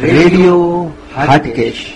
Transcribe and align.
Radio 0.00 0.92
Hatkesh. 1.16 1.94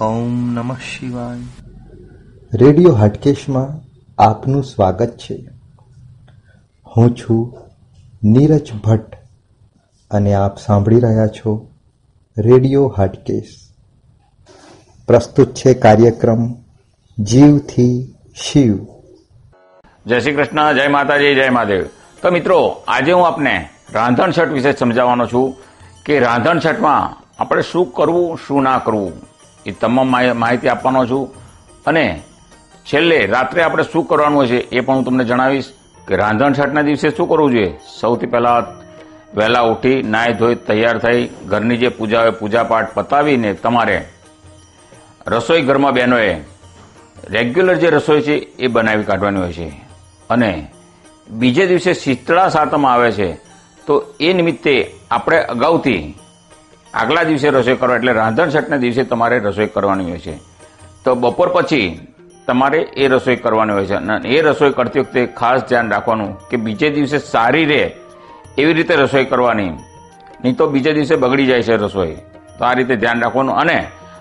ઓમ 0.00 0.52
નમઃ 0.54 0.76
શિવાય. 0.76 1.38
Radio 2.54 2.94
હાટકેશમાં 2.94 3.80
આપનું 4.22 4.64
સ્વાગત 4.64 5.16
છે. 5.16 5.48
હું 6.96 7.16
છું 7.16 7.56
નીરજ 8.24 8.72
ભટ્ટ 8.84 9.16
અને 10.10 10.34
આપ 10.34 10.58
સાંભળી 10.58 11.00
રહ્યા 11.00 11.26
છો 11.26 11.68
રેડિયો 12.38 12.94
હાટકેશ. 12.96 13.54
પ્રસ્તુત 15.08 15.54
છે 15.54 15.74
કાર્યક્રમ 15.74 16.54
જીવથી 17.18 18.14
શિવ. 18.36 18.91
જય 20.06 20.20
શ્રી 20.20 20.32
કૃષ્ણ, 20.32 20.72
જય 20.72 20.88
માતાજી, 20.88 21.34
જય 21.34 21.50
મહાદેવ. 21.50 21.84
તો 22.22 22.30
મિત્રો, 22.30 22.84
આજે 22.88 23.12
હું 23.12 23.26
આપને 23.26 23.68
રાંધણ 23.92 24.30
છઠ 24.30 24.48
વિશે 24.48 24.72
સમજાવવાનો 24.72 25.26
છું 25.26 25.56
કે 26.04 26.20
રાંધણ 26.20 26.58
છઠમાં 26.58 27.24
આપણે 27.42 27.62
શું 27.62 27.92
કરવું, 27.92 28.38
શું 28.48 28.62
ના 28.62 28.78
કરવું, 28.78 29.12
એ 29.66 29.70
તમામ 29.70 30.06
માહિ- 30.08 30.32
માહિતી 30.32 30.68
આપવાનો 30.68 31.06
છું. 31.06 31.34
અને 31.86 32.22
છેલ્લે 32.92 33.26
રાત્રે 33.26 33.62
આપણે 33.62 33.84
શું 33.92 34.06
કરવાનું 34.06 34.46
છે 34.46 34.56
એ 34.56 34.80
પણ 34.80 34.94
હું 34.94 35.04
તમને 35.04 35.24
જણાવીશ 35.24 35.64
કે 36.08 36.16
રાંધણ 36.16 36.52
છઠના 36.52 36.82
દિવસે 36.82 37.10
શું 37.10 37.28
કરવું 37.28 37.50
જોઈએ? 37.50 37.78
સૌથી 38.00 38.26
પહેલા 38.26 38.66
વહેલા 39.34 39.60
ઉઠી, 39.60 40.02
નાહી 40.02 40.32
ધોઈ, 40.32 40.54
તૈયાર 40.54 40.98
થઈ, 40.98 41.28
ઘરની 41.46 41.76
જે 41.76 41.88
પૂજા 41.88 42.20
હોય, 42.20 42.30
પૂજાપાઠ 42.30 42.94
પતાવીને 42.94 43.52
તમારે 43.52 44.08
રસોઈ 45.26 45.62
ઘરમાં 45.62 45.92
બહેનોએ 45.92 46.34
રેગ્યુલર 47.30 47.74
જે 47.74 47.90
રસોઈ 47.90 48.20
છે 48.20 48.32
એ 48.32 48.66
બનાવી 48.66 49.02
કાઢવાની 49.02 49.40
હોય 49.40 49.52
છે. 49.52 49.81
અને 50.32 50.52
બીજે 51.30 51.66
દિવસે 51.66 51.92
શીતળા 51.94 52.48
સાતમ 52.48 52.86
આવે 52.86 53.12
છે, 53.12 53.28
તો 53.86 53.92
એ 54.20 54.32
નિમિત્તે 54.32 54.74
આપણે 55.10 55.38
અગાઉથી 55.44 56.14
આગલા 56.94 57.22
દિવસે 57.22 57.48
રસોઈ 57.48 57.76
કરવા, 57.76 57.96
એટલે 57.96 58.12
રાંધણ 58.12 58.50
છઠના 58.50 58.76
દિવસે 58.76 59.02
તમારે 59.04 59.38
રસોઈ 59.38 59.66
કરવાની 59.66 60.04
હોય 60.04 60.18
છે. 60.18 60.36
તો 61.04 61.14
બપોર 61.14 61.48
પછી 61.48 62.06
તમારે 62.46 62.80
એ 62.96 63.08
રસોઈ 63.08 63.36
કરવાની 63.36 63.72
હોય 63.72 63.86
છે. 63.86 63.94
અને 63.94 64.28
એ 64.28 64.42
રસોઈ 64.42 64.70
કરતી 64.70 65.00
વખતે 65.00 65.26
ખાસ 65.26 65.60
ધ્યાન 65.68 65.90
રાખવાનું 65.90 66.48
કે 66.48 66.56
બીજે 66.56 66.90
દિવસે 66.90 67.18
સારી 67.18 67.64
રહે 67.64 67.82
એવી 68.58 68.72
રીતે 68.72 68.94
રસોઈ 68.94 69.24
કરવાની. 69.24 69.70
નહીં 70.44 70.56
તો 70.56 70.66
બીજે 70.66 70.92
દિવસે 70.92 71.16
બગડી 71.16 71.46
જાય 71.46 71.62
છે 71.62 71.76
રસોઈ. 71.76 72.16
તો 72.58 72.64
આ 72.64 72.72
રીતે 72.72 72.96
ધ્યાન 72.96 73.20
રાખવાનું. 73.20 73.56
અને 73.56 73.78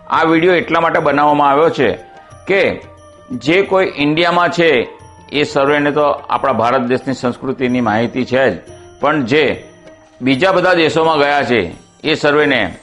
આ 0.10 0.24
વીડિયો 0.24 0.56
એટલા 0.56 0.80
માટે 0.80 1.00
બનાવવામાં 1.00 1.50
આવ્યો 1.50 1.70
છે 1.70 1.90
કે 2.48 2.62
જે 3.32 3.62
કોઈ 3.62 3.94
ઇન્ડિયામાં 3.96 4.50
છે 4.50 4.72
એ 5.32 5.44
સર્વેને 5.44 5.92
તો 5.92 6.02
આપણા 6.02 6.54
ભારત 6.54 6.82
દેશની 6.82 7.14
સંસ્કૃતિની 7.14 7.82
માહિતી 7.82 8.26
છે 8.26 8.50
જ. 8.50 8.60
પણ 9.00 9.24
જે 9.24 9.64
બીજા 10.22 10.52
બધા 10.52 10.74
દેશોમાં 10.74 11.20
ગયા 11.20 11.44
છે, 11.44 11.74
એ 12.04 12.16
સર્વેને 12.16 12.78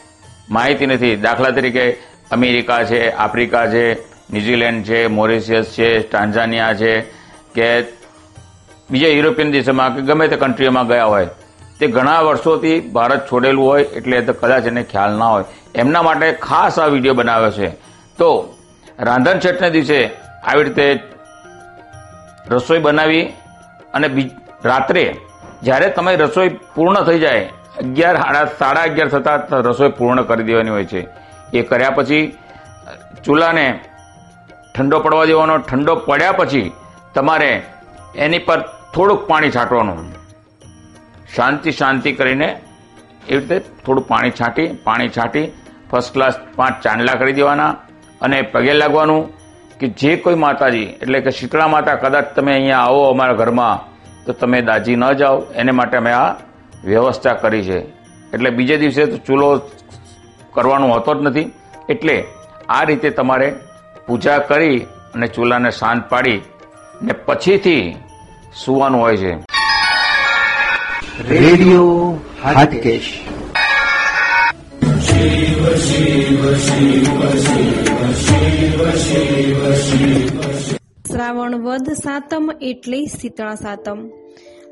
માહિતી 0.50 0.86
નથી. 0.86 1.16
દાખલા 1.16 1.50
તરીકે 1.50 1.92
અમેરિકા 2.30 2.84
છે, 2.84 3.10
આફ્રિકા 3.10 3.66
છે, 3.66 3.94
ન્યુઝીલેન્ડ 4.02 4.84
છે, 4.84 5.06
મોરિશિયસ 5.06 5.66
છે 5.66 5.98
ટાન્ઝાનિયા 5.98 6.74
છે, 6.74 7.00
કે 7.54 7.82
બીજા 8.90 9.08
યુરોપિયન 9.08 9.50
દેશોમાં 9.50 9.96
કે 9.96 10.02
ગમે 10.02 10.28
તે 10.28 10.36
કન્ટ્રીઓમાં 10.36 10.86
ગયા 10.86 11.04
હોય. 11.04 11.28
તે 11.80 11.86
ઘણા 11.86 12.20
વર્ષોથી 12.20 12.80
ભારત 12.80 13.26
છોડેલું 13.32 13.66
હોય, 13.66 13.84
એટલે 13.84 14.20
તો 14.20 14.32
કદાચ 14.32 14.66
એને 14.66 14.82
ખ્યાલ 14.82 15.18
ના 15.18 15.26
હોય. 15.26 15.44
એમના 15.74 16.02
માટે 16.02 16.32
ખાસ 16.32 16.78
આ 16.78 16.86
વીડિયો 16.86 17.14
બનાવ્યો 17.14 17.50
છે. 17.50 17.68
તો 18.18 18.56
રાંધણ 19.00 19.38
છઠને 19.38 19.70
દિવસે 19.70 20.10
આવી 20.44 20.64
રીતે 20.64 20.98
રસોઈ 22.50 22.78
બનાવી 22.78 23.24
અને 23.94 24.08
રાત્રે 24.64 25.04
જ્યારે 25.62 25.88
તમે 25.90 26.12
રસોઈ 26.16 26.50
પૂર્ણ 26.74 26.98
થઈ 27.02 27.18
જાય, 27.18 27.44
અગિયાર 27.78 28.16
સાડા 28.58 28.82
અગિયાર 28.82 29.10
થતાં 29.14 29.62
રસોઈ 29.68 29.96
પૂર્ણ 29.98 30.22
કરી 30.22 30.42
દેવાની 30.42 30.70
હોય 30.70 30.84
છે. 30.84 31.00
એ 31.54 31.62
કર્યા 31.62 31.90
પછી, 31.90 32.24
ચૂલાને 33.24 33.66
ઠંડો 34.74 34.98
પડવા 35.00 35.24
દેવાનો, 35.24 35.54
ઠંડો 35.58 35.94
પડ્યા 36.08 36.32
પછી 36.32 36.66
તમારે 37.14 37.50
એની 38.16 38.38
પર 38.38 38.60
થોડુંક 38.94 39.20
પાણી 39.28 39.50
છાંટવાનું. 39.50 39.98
શાંતિ 41.34 41.70
શાંતિ 41.72 42.10
કરીને 42.12 42.48
એવી 43.28 43.38
રીતે 43.38 43.56
થોડું 43.84 44.04
પાણી 44.08 44.36
છાંટી 44.40 44.68
પાણી 44.84 45.14
છાંટી 45.16 45.46
ફર્સ્ટ 45.90 46.14
ક્લાસ 46.14 46.36
પાંચ 46.56 46.74
ચાંદલા 46.84 47.16
કરી 47.20 47.32
દેવાના 47.32 47.72
અને 48.20 48.38
પગે 48.52 48.72
લાગવાનું. 48.72 49.22
કે 49.80 49.88
જે 49.88 50.16
કોઈ 50.16 50.34
માતાજી, 50.34 50.88
એટલે 51.02 51.20
કે 51.20 51.30
શીતળા 51.30 51.68
માતા 51.68 51.94
કદાચ 51.94 52.34
તમે 52.36 52.52
અહીંયા 52.52 52.78
આવો 52.78 53.02
અમારા 53.10 53.32
ઘરમાં, 53.32 53.78
તો 54.26 54.32
તમે 54.32 54.62
દાજી 54.62 54.96
ન 54.96 55.12
જાઓ. 55.12 55.42
એને 55.54 55.72
માટે 55.72 55.96
અમે 55.96 56.12
આ 56.12 56.34
વ્યવસ્થા 56.84 57.32
કરી 57.32 57.62
છે. 57.62 57.78
એટલે 58.34 58.50
બીજે 58.50 58.76
દિવસે 58.76 59.06
તો 59.06 59.16
ચૂલો 59.16 59.48
કરવાનો 60.52 60.86
હોતો 60.88 61.14
જ 61.14 61.18
નથી. 61.22 61.52
એટલે 61.88 62.24
આ 62.68 62.84
રીતે 62.84 63.10
તમારે 63.10 63.54
પૂજા 64.06 64.38
કરી 64.38 64.76
અને 65.14 65.26
ચૂલાને 65.26 65.70
શાંત 65.70 66.08
પાડી 66.08 66.42
ને 67.02 67.12
પછીથી 67.12 67.96
સુવાનું 68.64 69.00
હોય 69.00 69.16
છે. 69.16 69.32
રેડિયો 71.28 72.20
હાટકેશ. 72.44 73.20
શ્રાવણ 81.08 81.54
વદ 81.54 81.92
સાતમ 81.92 82.50
એટલે 82.62 83.04
શીતળા 83.06 83.54
સાતમ. 83.54 84.10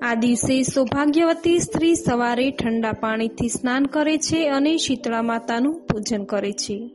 આ 0.02 0.14
દિવસે 0.14 0.62
સૌભાગ્યવતી 0.62 1.58
સ્ત્રી 1.58 1.94
સવારે 1.94 2.50
ઠંડા 2.50 2.92
પાણીથી 2.92 3.48
સ્નાન 3.48 3.86
કરે 3.86 4.18
છે 4.18 4.48
અને 4.48 4.76
શીતળા 4.76 5.22
માતાનું 5.22 5.80
પૂજન 5.86 6.24
કરે 6.24 6.52
છે. 6.52 6.90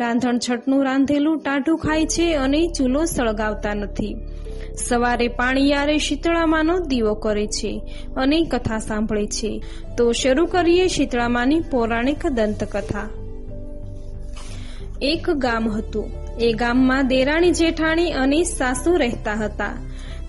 રાંધણ 0.00 0.38
છઠનું 0.38 0.84
રાંધેલું 0.84 1.38
ટાઢું 1.38 1.78
ખાય 1.78 2.06
છે 2.06 2.34
અને 2.34 2.68
ચૂલો 2.78 3.04
સળગાવતા 3.04 3.74
નથી. 3.74 4.16
સવારે 4.86 5.28
પાણીયારે 5.28 5.98
શીતળામાનો 5.98 6.78
દીવો 6.78 7.14
કરે 7.14 7.46
છે 7.46 7.82
અને 8.16 8.44
કથા 8.44 8.78
સાંભળે 8.78 9.26
છે. 9.26 9.62
તો 9.98 10.12
શરૂ 10.12 10.46
કરીએ 10.46 10.88
શીતળામાની 10.88 11.60
પૌરાણિક 11.60 12.26
દંતકથા. 12.26 13.08
એક 15.02 15.30
ગામ 15.30 15.68
હતું. 15.68 16.10
એ 16.40 16.52
ગામમાં 16.52 17.08
દેરાણી 17.08 17.50
જેઠાણી 17.50 18.10
અને 18.10 18.42
સાસુ 18.42 18.96
રહેતા 18.96 19.34
હતા. 19.34 19.76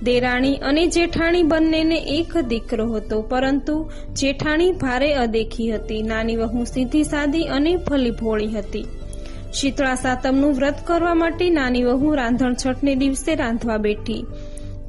દેરાણી 0.03 0.55
અને 0.55 0.87
જેઠાણી 0.87 1.43
બંનેને 1.43 1.95
એક 1.95 2.37
દીકરો 2.37 2.93
હતો, 2.93 3.21
પરંતુ 3.21 3.91
જેઠાણી 4.13 4.71
ભારે 4.71 5.13
અદેખી 5.13 5.71
હતી. 5.71 6.01
નાની 6.01 6.35
વહુ 6.35 6.63
સીધી 6.63 7.03
સાદી 7.03 7.43
અને 7.43 7.75
ભલી 7.75 8.11
ભોળી 8.11 8.47
હતી. 8.47 8.85
શીતળા 9.53 9.95
સાતમનું 9.95 10.53
વ્રત 10.53 10.75
કરવા 10.85 11.13
માટે 11.13 11.49
નાની 11.49 11.83
વહુ 11.83 12.15
રાંધણ 12.15 12.55
છઠને 12.65 12.95
દિવસે 12.95 13.35
રાંધવા 13.35 13.77
બેઠી 13.77 14.25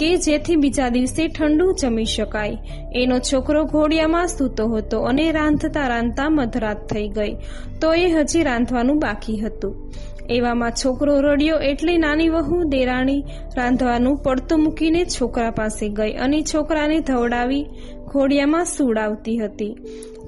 કે 0.01 0.17
જેથી 0.17 0.57
બીજા 0.57 0.89
દિવસે 0.89 1.29
ઠંડુ 1.29 1.73
જમી 1.73 2.05
શકાય. 2.05 2.59
એનો 2.95 3.19
છોકરો 3.19 3.65
ઘોડિયામાં 3.65 4.29
સૂતો 4.29 4.69
હતો 4.69 5.01
અને 5.01 5.33
રાંધતા 5.33 5.89
રાંધતા 5.89 6.29
મધરાત 6.31 6.89
થઈ 6.95 7.09
ગઈ. 7.09 7.37
તો 7.81 7.95
એ 7.95 8.11
હજી 8.11 8.43
રાંધવાનું 8.43 8.99
બાકી 8.99 9.39
હતું. 9.39 9.93
એવામાં 10.31 10.71
છોકરો 10.71 11.21
રડ્યો 11.21 11.57
એટલે 11.57 11.97
નાની 11.97 12.29
વહુ 12.29 12.63
દેરાણી 12.65 13.25
રાંધવાનું 13.57 14.17
પડતું 14.17 14.65
મૂકીને 14.65 15.05
છોકરા 15.05 15.51
પાસે 15.51 15.89
ગઈ 15.89 16.13
અને 16.13 16.43
છોકરાને 16.43 17.01
ધવડાવી 17.01 17.67
ઘોડિયામાં 18.07 18.65
સુડાવતી 18.65 19.39
હતી. 19.39 19.75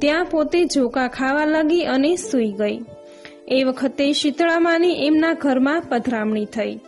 ત્યાં 0.00 0.25
પોતે 0.25 0.65
ઝોકા 0.65 1.09
ખાવા 1.09 1.44
લાગી 1.44 1.84
અને 1.84 2.16
સૂઈ 2.16 2.53
ગઈ. 2.53 2.78
એ 3.53 3.65
વખતે 3.65 4.13
શીતળામાની 4.13 5.07
એમના 5.07 5.33
ઘરમાં 5.35 5.83
પધરામણી 5.89 6.45
થઈ. 6.45 6.79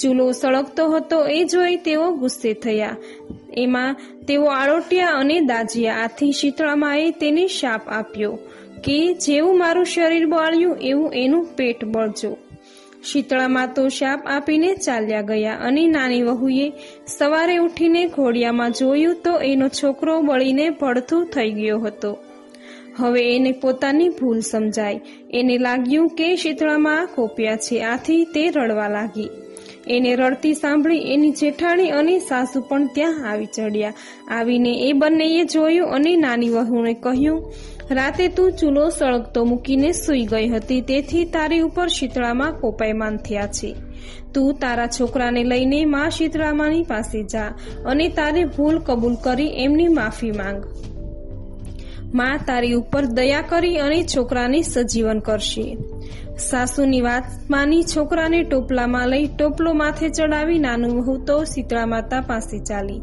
ચૂલો 0.00 0.32
સળગતો 0.32 0.88
હતો 0.90 1.26
એ 1.26 1.44
જોઈ 1.44 1.76
તેઓ 1.76 2.10
ગુસ્સે 2.12 2.54
થયા. 2.54 2.96
એમાં 3.56 3.96
તેઓ 4.28 4.44
આળોટ્યા 4.44 5.06
અને 5.06 5.40
દાજ્યા 5.40 5.94
આથી 5.94 6.32
શીતળામાએ 6.32 7.10
તેને 7.10 7.46
શાપ 7.46 7.88
આપ્યો 7.88 8.38
કે 8.84 9.14
જેવું 9.14 9.58
મારું 9.58 9.86
શરીર 9.86 10.26
બળ્યું 10.26 10.76
એવું 10.80 11.14
એનું 11.14 11.44
પેટ 11.56 11.84
બળજો. 11.84 12.36
શીતળામાં 13.04 13.74
તો 13.74 13.88
શાપ 13.88 14.20
આપીને 14.26 14.74
ચાલ્યા 14.74 15.22
ગયા 15.22 15.56
અને 15.60 15.86
નાની 15.86 16.22
વહુએ 16.22 16.72
સવારે 17.06 17.56
ઉઠીને 17.56 18.06
ઘોડિયામાં 18.06 18.70
જોયું 18.70 19.16
તો 19.24 19.38
એનો 19.38 19.68
છોકરો 19.68 20.20
બળીને 20.20 20.70
ભડથું 20.70 21.26
થઈ 21.26 21.50
ગયો 21.50 21.78
હતો. 21.78 22.18
હવે 22.98 23.22
એને 23.36 23.52
પોતાની 23.52 24.08
ભૂલ 24.08 24.40
સમજાય 24.40 25.00
એને 25.30 25.58
લાગ્યું 25.58 26.08
કે 26.08 26.36
શીતળામાં 26.36 27.08
કોપ્યા 27.14 27.56
છે, 27.56 27.82
આથી 27.82 28.24
તે 28.24 28.50
રડવા 28.50 28.88
લાગી. 28.88 29.30
એને 29.86 30.16
રડતી 30.16 30.54
સાંભળી 30.54 31.12
એની 31.12 31.30
જેઠાણી 31.30 31.90
અને 31.90 32.18
સાસુ 32.18 32.60
પણ 32.60 32.86
ત્યાં 32.86 33.26
આવી 33.30 33.46
ચડ્યા. 33.46 33.94
આવીને 34.30 34.72
એ 34.88 34.92
બંનેએ 34.92 35.44
જોયું 35.44 35.90
અને 35.90 36.16
નાની 36.16 36.48
વહુને 36.48 36.94
કહ્યું, 36.94 37.42
રાતે 37.90 38.28
તું 38.28 38.52
ચૂલો 38.52 38.84
સળગતો 38.90 39.44
મૂકીને 39.44 39.92
સૂઈ 39.92 40.26
ગઈ 40.26 40.48
હતી, 40.48 40.82
તેથી 40.82 41.24
તારી 41.24 41.60
ઉપર 41.60 41.88
શીતળામાં 41.88 42.56
કોપાયમાન 42.60 43.16
થયા 43.16 43.46
છે. 43.46 43.74
તું 44.34 44.58
તારા 44.58 44.86
છોકરાને 44.86 45.44
લઈને 45.44 45.84
મા 45.84 46.08
શીતળામાની 46.08 46.84
પાસે 46.84 47.20
જા 47.24 47.50
અને 47.86 48.08
તારે 48.08 48.44
ભૂલ 48.44 48.78
કબૂલ 48.78 49.14
કરી 49.24 49.52
એમની 49.64 49.88
માફી 49.88 50.32
માંગ. 50.32 50.64
મા 52.14 52.36
તારી 52.46 52.72
ઉપર 52.72 53.04
દયા 53.04 53.40
કરી 53.40 53.78
અને 53.78 54.04
છોકરાને 54.04 54.62
સજીવન 54.62 55.18
કરશે. 55.18 55.76
સાસુની 56.38 57.00
વાત 57.00 57.24
માની 57.50 57.82
છોકરાને 57.82 58.42
ટોપલામાં 58.42 59.08
લઈ 59.08 59.26
ટોપલો 59.26 59.72
માથે 59.72 60.08
ચડાવી 60.08 60.58
નાનું 60.58 61.02
વહુ 61.02 61.24
તો 61.24 61.44
શીતળા 61.44 61.86
માતા 61.86 62.20
પાસે 62.20 62.64
ચાલી. 62.64 63.00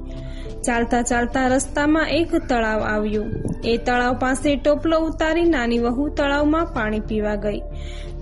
ચાલતા 0.65 1.01
ચાલતા 1.01 1.47
રસ્તામાં 1.47 2.09
એક 2.09 2.35
તળાવ 2.35 2.81
આવ્યું. 2.81 3.25
એ 3.63 3.77
તળાવ 3.77 4.13
પાસે 4.19 4.55
ટોપલો 4.55 4.99
ઉતારી 4.99 5.43
નાની 5.43 5.79
વહુ 5.79 6.09
તળાવમાં 6.09 6.65
પાણી 6.65 6.99
પીવા 6.99 7.35
ગઈ. 7.35 7.59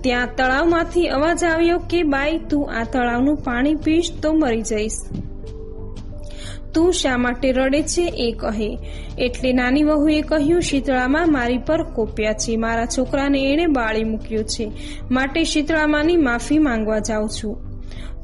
ત્યાં 0.00 0.28
તળાવમાંથી 0.36 1.08
અવાજ 1.08 1.44
આવ્યો 1.44 1.78
કે, 1.78 2.02
બાઈ, 2.02 2.38
તું 2.38 2.72
આ 2.72 2.84
તળાવનું 2.84 3.36
પાણી 3.36 3.74
પીશ 3.74 4.12
તો 4.22 4.32
મરી 4.32 4.62
જઈશ. 4.62 4.92
તું 6.74 6.92
શા 6.92 7.16
માટે 7.16 7.52
રડે 7.52 7.82
છે 7.82 8.02
એ 8.02 8.32
કહે. 8.32 8.78
એટલે 9.18 9.52
નાની 9.52 9.82
વહુએ 9.82 10.20
કહ્યું, 10.20 10.62
શીતળામાં 10.62 11.32
મારી 11.32 11.58
પર 11.58 11.82
કોપ્યા 11.82 12.32
છે. 12.32 12.56
મારા 12.56 12.86
છોકરાને 12.86 13.52
એણે 13.52 13.66
બાળી 13.66 14.04
મૂક્યો 14.04 14.42
છે. 14.42 14.72
માટે 15.10 15.44
શીતળામાની 15.44 16.16
માફી 16.16 16.58
માંગવા 16.58 16.98
જાઉં 16.98 17.28
છું. 17.28 17.69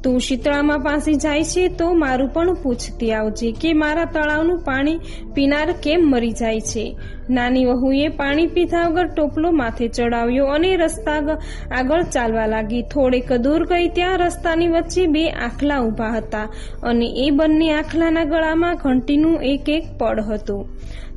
તું 0.06 0.20
શીતળામાં 0.20 0.78
પાસે 0.78 1.14
જાય 1.14 1.44
છે 1.44 1.68
તો 1.68 1.92
મારું 1.92 2.28
પણ 2.28 2.54
પૂછતી 2.54 3.12
આવજે 3.12 3.52
કે 3.52 3.72
મારા 3.72 4.04
તળાવનું 4.04 4.58
પાણી 4.58 4.98
પીનાર 5.34 5.72
કેમ 5.82 6.00
મરી 6.00 6.32
જાય 6.32 6.60
છે? 6.60 6.96
નાની 7.30 7.64
વહુએ 7.64 8.08
પાણી 8.08 8.46
પીધા 8.46 8.88
વગર 8.88 9.06
ટોપલો 9.06 9.50
માથે 9.50 9.88
ચડાવ્યો 9.88 10.46
અને 10.46 10.76
રસ્તા 10.76 11.38
આગળ 11.78 12.02
ચાલવા 12.02 12.46
લાગી. 12.46 12.82
થોડેક 12.82 13.32
દૂર 13.32 13.66
ગઈ 13.66 13.88
ત્યાં 13.88 14.18
રસ્તાની 14.18 14.68
વચ્ચે 14.68 15.06
બે 15.06 15.30
આખલા 15.30 15.80
ઊભા 15.80 16.12
હતા 16.16 16.48
અને 16.82 17.06
એ 17.06 17.30
બંને 17.30 17.72
આખલાના 17.72 18.24
ગળામાં 18.24 18.76
ઘંટીનું 18.76 19.42
એક 19.42 19.68
એક 19.68 19.84
પડ 19.98 20.20
હતું. 20.20 20.68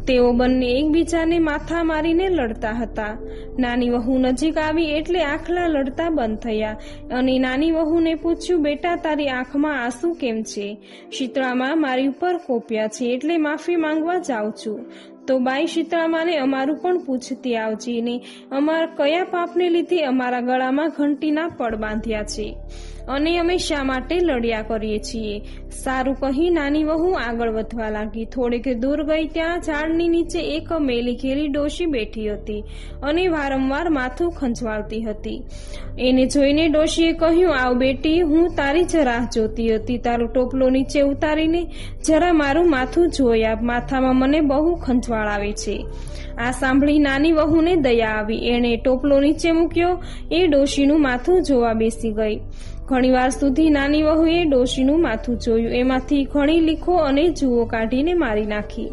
તેઓ 0.07 0.31
બંને 0.31 0.65
એકબીજાને 0.65 1.39
માથા 1.39 1.83
મારીને 1.83 2.29
લડતા 2.29 2.71
હતા. 2.71 3.17
નાની 3.59 3.89
વહુ 3.89 4.17
નજીક 4.17 4.57
આવી 4.57 4.85
એટલે 4.85 5.23
આખલા 5.23 5.67
લડતા 5.67 6.09
બંધ 6.09 6.37
થયા 6.37 6.77
અને 7.11 7.39
નાની 7.39 7.71
વહુને 7.71 8.15
પૂછ્યું, 8.15 8.61
બેટા, 8.61 8.95
તારી 8.95 9.27
આંખમાં 9.27 9.83
આંસુ 9.83 10.13
કેમ 10.13 10.43
છે? 10.43 10.77
શીતળામાં 11.11 11.81
મારી 11.81 12.07
ઉપર 12.07 12.37
કોપ્યા 12.37 12.87
છે 12.87 13.05
એટલે 13.05 13.37
માફી 13.37 13.75
માંગવા 13.75 14.17
જાઉં 14.17 14.51
છું. 14.51 14.85
તો 15.27 15.39
બાઈ 15.39 15.65
શીતળામાને 15.65 16.37
અમારું 16.37 16.77
પણ 16.77 16.97
પૂછતી 16.97 17.55
આવજી 17.55 18.01
ને 18.01 18.21
અમારા 18.51 18.85
કયા 18.85 19.23
પાપને 19.23 19.69
લીધે 19.69 20.03
અમારા 20.03 20.41
ગળામાં 20.41 20.89
ઘંટીના 20.89 21.47
પડ 21.47 21.75
બાંધ્યા 21.75 22.23
છે? 22.23 22.55
અને 23.09 23.37
અમે 23.37 23.57
શા 23.57 23.83
માટે 23.83 24.19
લડ્યા 24.19 24.61
કરીએ 24.61 24.99
છીએ? 24.99 25.41
સારું 25.83 26.15
કહી 26.15 26.49
નાની 26.49 26.83
વહુ 26.83 27.11
આગળ 27.11 27.49
વધવા 27.49 27.89
લાગી. 27.89 28.25
થોડેક 28.25 28.77
દૂર 28.77 29.03
ગઈ 29.03 29.27
ત્યાં 29.27 29.61
ઝાડની 29.61 30.07
નીચે 30.07 30.39
એક 30.39 30.73
મેલી 30.79 31.15
ઘેરી 31.15 31.47
ડોશી 31.47 31.85
બેઠી 31.85 32.29
હતી 32.29 32.63
અને 33.03 33.27
વારંવાર 33.27 33.89
માથું 33.89 34.31
ખંજવાળતી 34.31 35.01
હતી. 35.01 35.43
એને 35.99 36.25
જોઈને 36.25 36.67
ડોશીએ 36.67 37.11
કહ્યું, 37.11 37.55
આવ 37.55 37.73
બેટી, 37.73 38.21
હું 38.21 38.49
તારી 38.55 38.83
જ 38.83 38.95
જોતી 39.35 39.75
હતી. 39.75 39.97
તારો 39.97 40.27
ટોપલો 40.27 40.69
નીચે 40.69 41.01
ઉતારીને 41.01 41.67
જરા 42.07 42.33
મારું 42.33 42.69
માથું 42.69 43.09
જોયા 43.09 43.57
માથામાં 43.61 44.15
મને 44.15 44.41
બહુ 44.41 44.75
ખંજવાળ 44.75 45.27
આવે 45.27 45.51
છે. 45.51 45.85
આ 46.37 46.51
સાંભળી 46.51 46.99
નાની 46.99 47.31
વહુને 47.31 47.75
દયા 47.75 48.09
આવી. 48.09 48.37
એણે 48.47 48.77
ટોપલો 48.77 49.19
નીચે 49.19 49.51
મૂક્યો. 49.51 50.03
એ 50.31 50.47
ડોશીનું 50.47 51.01
માથું 51.01 51.43
જોવા 51.43 51.73
બેસી 51.73 52.11
ગઈ. 52.11 52.39
ઘણીવાર 52.89 53.29
સુધી 53.29 53.69
નાની 53.69 54.03
વહુએ 54.03 54.37
ડોશીનું 54.45 55.01
માથું 55.01 55.39
જોયું. 55.39 55.73
એમાંથી 55.73 56.23
ઘણી 56.23 56.59
લીખો 56.59 56.95
અને 56.97 57.25
જુઓ 57.29 57.65
કાઢીને 57.65 58.13
મારી 58.13 58.45
નાખી. 58.45 58.87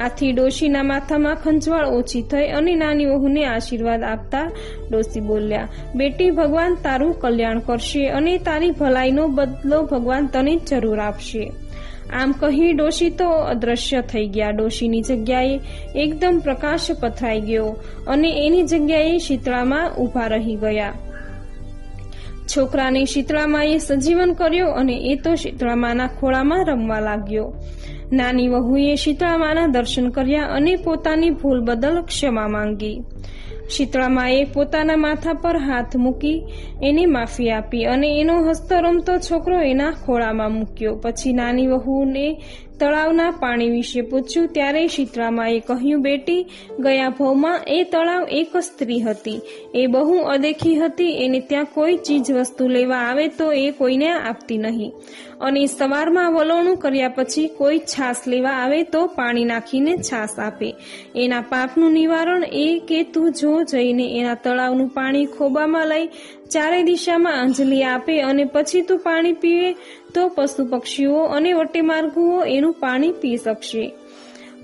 આથી 0.00 0.32
ડોશીના 0.32 0.82
માથામાં 0.82 1.36
ખંજવાળ 1.44 1.86
ઓછી 1.86 2.22
થઈ 2.22 2.48
અને 2.48 2.74
નાની 2.74 3.06
વહુને 3.06 3.44
આશીર્વાદ 3.44 4.02
આપતા 4.02 4.44
ડોશી 4.90 5.20
બોલ્યા, 5.20 5.68
બેટી, 5.94 6.30
ભગવાન 6.30 6.76
તારું 6.82 7.14
કલ્યાણ 7.20 7.58
કરશે 7.58 8.04
અને 8.08 8.36
તારી 8.38 8.70
ભલાઈનો 8.70 9.26
બદલો 9.28 9.82
ભગવાન 9.82 10.26
તને 10.26 10.56
જરૂર 10.70 11.00
આપશે. 11.00 11.50
આમ 12.12 12.30
કહી 12.32 12.72
ડોશી 12.72 13.10
તો 13.10 13.28
અદ્રશ્ય 13.30 14.00
થઈ 14.02 14.28
ગયા. 14.28 14.50
ડોશીની 14.50 15.02
જગ્યાએ 15.02 15.60
એકદમ 15.96 16.40
પ્રકાશ 16.44 16.90
પથરાઈ 17.00 17.40
ગયો 17.40 17.76
અને 18.06 18.30
એની 18.46 18.62
જગ્યાએ 18.62 19.18
શીતળામાં 19.18 19.94
ઊભા 19.96 20.26
રહી 20.26 20.54
ગયા. 20.54 20.94
છોકરાને 22.56 23.04
શીતળામાએ 23.04 23.78
સજીવન 23.78 24.32
કર્યો 24.32 24.70
અને 24.70 24.92
એ 24.92 25.14
તો 25.14 25.34
શીતળામાના 25.34 26.06
ખોળામાં 26.06 26.64
રમવા 26.66 27.00
લાગ્યો. 27.00 27.54
નાની 28.12 28.48
વહુએ 28.48 28.94
શીતળામાના 28.96 29.66
દર્શન 29.66 30.08
કર્યા 30.08 30.42
અને 30.42 30.76
પોતાની 30.76 31.30
ભૂલ 31.30 31.60
બદલ 31.60 32.02
ક્ષમા 32.02 32.48
માંગી. 32.48 33.00
શીતળામાએ 33.70 34.44
પોતાના 34.44 34.96
માથા 34.96 35.32
પર 35.32 35.56
હાથ 35.56 35.96
મૂકી 35.96 36.42
એને 36.82 37.06
માફી 37.06 37.50
આપી 37.50 37.84
અને 37.84 38.20
એનો 38.20 38.36
હસ્તો 38.48 38.80
રમતો 38.80 39.18
છોકરો 39.18 39.60
એના 39.60 39.90
ખોળામાં 39.90 40.52
મૂક્યો. 40.52 40.94
પછી 40.96 41.32
નાની 41.32 41.66
વહુને 41.66 42.26
તળાવના 42.80 43.30
પાણી 43.30 43.70
વિશે 43.70 44.00
પૂછ્યું 44.00 44.48
ત્યારે 44.48 44.88
શીતળામાએ 44.88 45.60
કહ્યું, 45.60 46.02
બેટી, 46.02 46.46
ગયા 46.80 47.08
ભવમાં 47.08 47.60
એ 47.66 47.84
તળાવ 47.84 48.28
એક 48.28 48.56
સ્ત્રી 48.56 49.00
હતી. 49.00 49.40
એ 49.74 49.86
બહુ 49.86 50.18
અદેખી 50.18 50.76
હતી, 50.76 51.24
એને 51.24 51.40
ત્યાં 51.40 51.64
કોઈ 51.64 51.96
ચીજ 51.96 52.32
વસ્તુ 52.32 52.68
લેવા 52.68 52.96
આવે 52.96 53.28
તો 53.28 53.52
એ 53.52 53.70
કોઈને 53.70 54.10
આપતી 54.10 54.58
નહીં. 54.58 54.92
અને 55.40 55.66
સવારમાં 55.66 56.32
વલોણું 56.32 56.76
કર્યા 56.76 57.08
પછી 57.08 57.48
કોઈ 57.48 57.78
છાસ 57.78 58.16
લેવા 58.26 58.50
આવે 58.50 58.82
તો 58.82 59.06
પાણી 59.06 59.44
નાખીને 59.44 59.96
છાસ 59.96 60.38
આપે. 60.38 60.74
એના 61.16 61.40
પાપનું 61.40 61.92
નિવારણ 61.92 62.44
એ 62.52 62.82
કે 62.88 63.02
તું 63.02 63.32
જો 63.32 63.62
જઈને 63.62 64.18
એના 64.20 64.34
તળાવનું 64.34 64.88
પાણી 64.88 65.26
ખોબામાં 65.26 65.86
લઈ 65.86 66.08
ચારે 66.50 66.82
દિશામાં 66.82 67.40
અંજલિ 67.42 67.82
આપે 67.82 68.20
અને 68.20 68.44
પછી 68.44 68.82
તું 68.82 68.98
પાણી 68.98 69.32
પીવે, 69.32 69.72
તો 70.14 70.28
પશુ 70.28 70.64
પક્ષીઓ 70.64 71.16
અને 71.16 71.52
વટેમાર્ગુઓ 71.52 72.44
એનું 72.44 72.72
પાણી 72.72 73.12
પી 73.12 73.36
શકશે. 73.36 73.92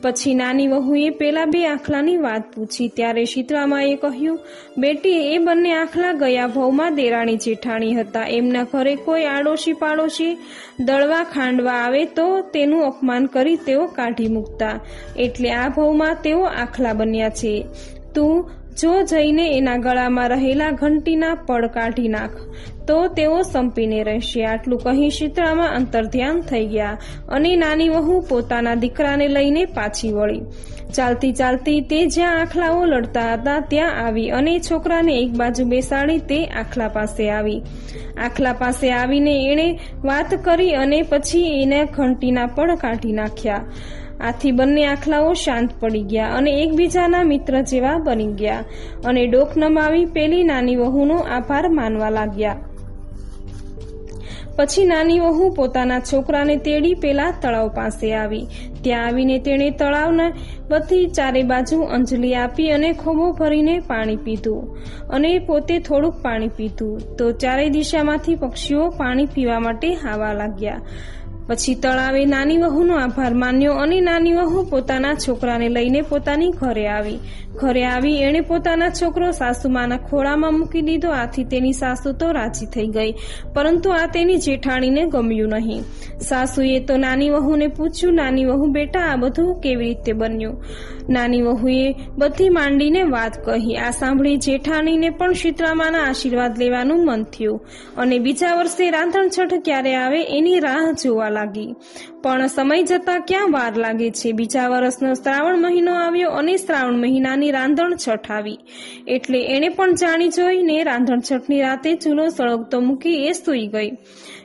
પછી 0.03 0.35
નાની 0.35 0.69
વહુએ 0.69 1.11
પેલા 1.11 1.45
બે 1.45 1.67
આખલાની 1.67 2.17
વાત 2.17 2.55
પૂછી. 2.55 2.89
ત્યારે 2.89 3.25
શીતળામાએ 3.25 3.97
કહ્યું, 3.97 4.39
બેટી, 4.79 5.35
એ 5.35 5.39
બંને 5.39 5.73
આખલા 5.73 6.13
ગયા 6.13 6.47
ભવમાં 6.47 6.95
દેરાણી 6.95 7.37
જેઠાણી 7.37 7.95
હતા. 7.95 8.27
એમના 8.27 8.65
ઘરે 8.65 8.95
કોઈ 8.95 9.25
આડોશી 9.25 9.73
પાડોશી 9.73 10.39
દળવા 10.81 11.25
ખાંડવા 11.25 11.73
આવે 11.73 12.05
તો 12.05 12.41
તેનું 12.41 12.85
અપમાન 12.85 13.27
કરી 13.27 13.57
તેઓ 13.57 13.87
કાઢી 13.87 14.29
મૂકતા. 14.29 14.81
એટલે 15.17 15.51
આ 15.51 15.69
ભવમાં 15.69 16.17
તેઓ 16.25 16.43
આખલા 16.45 16.93
બન્યા 16.93 17.29
છે. 17.29 17.67
તું 18.15 18.51
જો 18.81 18.93
જઈને 19.11 19.47
એના 19.57 19.79
ગળામાં 19.79 20.31
રહેલા 20.33 20.71
ઘંટીના 20.81 21.35
પડ 21.47 21.73
કાઢી 21.77 22.13
નાખ, 22.15 22.39
તો 22.89 22.97
તેઓ 23.17 23.39
સંપીને 23.53 24.01
રહેશે. 24.09 24.45
આટલું 24.45 24.85
કહી 24.85 25.11
શીતળામાં 25.19 25.75
અંતર્ધ્યાન 25.79 26.41
થઈ 26.51 26.67
ગયા 26.75 26.95
અને 27.29 27.53
નાની 27.57 27.89
વહુ 27.89 28.21
પોતાના 28.31 28.77
દીકરાને 28.85 29.29
લઈને 29.29 29.65
પાછી 29.77 30.13
વળી. 30.13 30.43
ચાલતી 30.97 31.33
ચાલતી 31.33 31.81
તે 31.91 32.01
જ્યાં 32.07 32.41
આખલાઓ 32.41 32.85
લડતા 32.87 33.31
હતા, 33.33 33.61
ત્યાં 33.71 33.99
આવી 34.05 34.29
અને 34.31 34.55
છોકરાને 34.61 35.15
એક 35.23 35.33
બાજુ 35.41 35.65
બેસાડી 35.73 36.21
તે 36.31 36.39
આખલા 36.63 36.93
પાસે 36.97 37.31
આવી. 37.31 37.59
આખલા 38.27 38.53
પાસે 38.63 38.93
આવીને 38.93 39.35
એણે 39.51 39.69
વાત 40.05 40.35
કરી 40.45 40.73
અને 40.83 41.03
પછી 41.03 41.51
એને 41.63 41.85
ઘંટીના 41.97 42.47
પડ 42.57 42.81
કાઢી 42.85 43.19
નાખ્યા. 43.21 43.63
આથી 44.21 44.53
બંને 44.53 44.87
આખલાઓ 44.87 45.33
શાંત 45.35 45.71
પડી 45.81 46.03
ગયા 46.03 46.27
અને 46.27 46.51
એકબીજાના 46.63 47.25
મિત્ર 47.25 47.63
જેવા 47.63 47.99
બની 47.99 48.27
ગયા 48.27 48.65
અને 49.05 49.27
ડોક 49.27 49.49
નમાવી 49.57 50.05
પેલી 50.05 50.45
નાની 50.45 50.77
વહુનો 50.77 51.15
આભાર 51.15 51.69
માનવા 51.69 52.11
લાગ્યા. 52.11 52.57
પછી 54.57 54.85
નાની 54.85 55.21
વહુ 55.21 55.51
પોતાના 55.51 56.01
છોકરાને 56.01 56.57
તેડી 56.57 56.95
પેલા 56.95 57.31
તળાવ 57.31 57.69
પાસે 57.69 58.15
આવી. 58.15 58.47
ત્યાં 58.83 59.07
આવીને 59.07 59.39
તેણે 59.39 59.71
તળાવના 59.71 60.33
બધી 60.69 61.07
ચારે 61.07 61.43
બાજુ 61.43 61.83
અંજલિ 61.83 62.35
આપી 62.35 62.71
અને 62.71 62.93
ખોબો 62.93 63.33
ભરીને 63.33 63.79
પાણી 63.79 64.17
પીધું 64.17 64.77
અને 65.09 65.39
પોતે 65.39 65.79
થોડુંક 65.79 66.15
પાણી 66.23 66.49
પીધું. 66.49 67.17
તો 67.17 67.33
ચારે 67.33 67.71
દિશામાંથી 67.71 68.35
પક્ષીઓ 68.35 68.91
પાણી 68.91 69.27
પીવા 69.27 69.61
માટે 69.61 69.95
હાવા 69.95 70.33
લાગ્યા. 70.33 70.81
પછી 71.47 71.75
તળાવે 71.75 72.27
નાની 72.27 72.59
વહુનો 72.59 72.95
આભાર 72.99 73.35
માન્યો 73.35 73.79
અને 73.79 74.01
નાની 74.01 74.33
વહુ 74.33 74.65
પોતાના 74.65 75.15
છોકરાને 75.15 75.69
લઈને 75.69 76.03
પોતાની 76.03 76.51
ઘરે 76.51 76.89
આવી. 76.89 77.21
ઘરે 77.61 77.83
આવી 77.87 78.17
એણે 78.23 78.41
પોતાના 78.41 78.91
છોકરો 78.91 79.29
સાસુમાના 79.33 79.99
ખોળામાં 80.09 80.55
મૂકી 80.59 80.83
દીધો. 80.83 81.11
આથી 81.13 81.45
તેની 81.45 81.73
સાસુ 81.73 82.13
તો 82.13 82.33
રાજી 82.33 82.67
થઈ 82.67 82.87
ગઈ, 82.87 83.13
પરંતુ 83.55 83.93
આ 83.93 84.07
તેની 84.07 84.39
જેઠાણીને 84.39 85.03
ગમ્યું 85.07 85.55
નહીં. 85.59 85.85
સાસુએ 86.21 86.81
તો 86.81 86.97
નાની 86.97 87.31
વહુને 87.31 87.69
પૂછ્યું, 87.69 88.15
નાની 88.15 88.45
વહુ 88.45 88.67
બેટા, 88.69 89.05
આ 89.13 89.17
બધું 89.17 89.61
કેવી 89.61 89.85
રીતે 89.85 90.13
બન્યું? 90.13 90.57
નાની 91.09 91.43
વહુએ 91.43 91.95
બધી 92.19 92.49
માંડીને 92.49 93.03
વાત 93.15 93.35
કહી. 93.45 93.77
આ 93.77 93.91
સાંભળી 93.91 94.37
જેઠાણીને 94.39 95.11
પણ 95.11 95.33
શીતળામાના 95.35 96.05
આશીર્વાદ 96.07 96.59
લેવાનું 96.59 97.05
મન 97.05 97.25
થયું 97.25 97.61
અને 97.97 98.19
બીજા 98.19 98.55
વર્ષે 98.55 98.91
રાંધણછઠ 98.91 99.55
ક્યારે 99.65 99.95
આવે 99.95 100.21
એની 100.39 100.61
રાહ 100.61 100.93
જોવા 101.05 101.29
લાગી. 101.29 101.71
પણ 102.25 102.47
સમય 102.47 102.83
જતા 102.83 103.19
ક્યાં 103.19 103.53
વાર 103.53 103.77
લાગે 103.77 104.11
છે? 104.11 104.33
બીજા 104.33 104.69
વર્ષનો 104.69 105.15
શ્રાવણ 105.15 105.59
મહિનો 105.59 105.95
આવ્યો 105.95 106.31
અને 106.31 106.57
શ્રાવણ 106.57 106.97
મહિનાની 106.97 107.51
રાંધણ 107.51 107.97
છઠ 108.09 108.31
આવી. 108.31 108.59
એટલે 109.07 109.45
એણે 109.47 109.69
પણ 109.69 109.95
જાણી 109.95 110.29
જોઈને 110.29 110.83
રાંધણ 110.83 111.21
છઠની 111.33 111.61
રાતે 111.61 111.95
ચૂલો 111.95 112.29
સળગતો 112.29 112.81
મૂકી 112.81 113.27
એ 113.27 113.33
સૂઈ 113.33 113.67
ગઈ. 113.67 113.91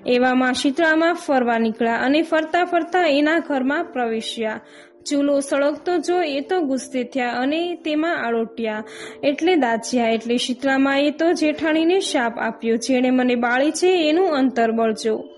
એવામાં 0.05 0.53
શીતળામાં 0.53 1.13
ફરવા 1.13 1.59
નીકળ્યા 1.59 1.95
અને 1.95 2.21
ફરતા 2.21 2.65
ફરતા 2.65 3.07
એના 3.07 3.39
ઘરમાં 3.39 3.86
પ્રવેશ્યા. 3.86 4.62
ચૂલો 5.09 5.39
સળગતો 5.39 5.98
જો 5.98 6.21
એ 6.21 6.41
તો 6.41 6.62
ગુસ્સે 6.62 7.03
થયા 7.03 7.29
અને 7.29 7.75
તેમાં 7.75 8.25
આળોટ્યા. 8.25 8.83
એટલે 9.24 9.55
દાજ્યા, 9.55 10.07
એટલે 10.07 10.38
શીતળામાએ 10.38 11.12
તો 11.12 11.33
જેઠાણીને 11.33 12.00
શાપ 12.00 12.38
આપ્યો, 12.38 12.75
જેણે 12.75 13.09
મને 13.09 13.36
બાળી 13.36 13.71
છે 13.71 14.09
એનું 14.09 14.36
અંતર 14.38 14.71
બળજો. 14.71 15.29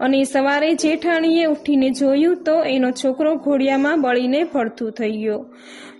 અને 0.00 0.24
સવારે 0.24 0.74
જેઠાણીએ 0.74 1.44
ઉઠીને 1.44 1.90
જોયું 1.90 2.36
તો 2.36 2.62
એનો 2.62 2.90
છોકરો 2.90 3.36
ઘોડિયામાં 3.36 4.02
બળીને 4.02 4.44
ભડથું 4.44 4.92
થઈ 4.92 5.10
ગયો. 5.10 5.46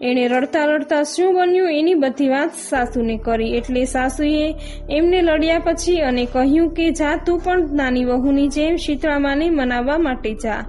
એણે 0.03 0.29
રડતા 0.29 0.65
રડતા 0.65 1.03
શું 1.03 1.35
બન્યું 1.35 1.71
એની 1.71 1.95
બધી 1.95 2.29
વાત 2.29 2.51
સાસુને 2.55 3.17
કરી. 3.17 3.57
એટલે 3.57 3.85
સાસુએ 3.85 4.55
એમને 4.91 5.23
લડ્યા 5.23 5.59
પછી 5.59 6.01
અને 6.01 6.25
કહ્યું 6.25 6.75
કે, 6.75 6.91
જા, 6.91 7.17
તું 7.17 7.41
પણ 7.41 7.75
નાની 7.75 8.05
વહુની 8.05 8.49
જેમ 8.49 8.77
શીતળામાને 8.77 9.51
મનાવવા 9.51 9.99
માટે 9.99 10.35
જા. 10.35 10.65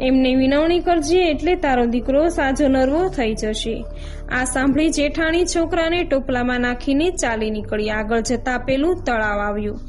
એમને 0.00 0.34
વિનવણી 0.34 0.80
કરજે, 0.80 1.30
એટલે 1.30 1.54
તારો 1.54 1.86
દીકરો 1.86 2.28
સાજો 2.28 2.68
નરવો 2.68 3.08
થઈ 3.08 3.34
જશે. 3.34 3.84
આ 4.28 4.44
સાંભળી 4.44 4.88
જેઠાણી 4.88 5.44
છોકરાને 5.44 6.02
ટોપલામાં 6.02 6.60
નાખીને 6.60 7.10
ચાલી 7.10 7.50
નીકળી. 7.50 7.90
આગળ 7.90 8.20
જતા 8.20 8.58
પેલું 8.58 9.04
તળાવ 9.04 9.40
આવ્યું. 9.40 9.80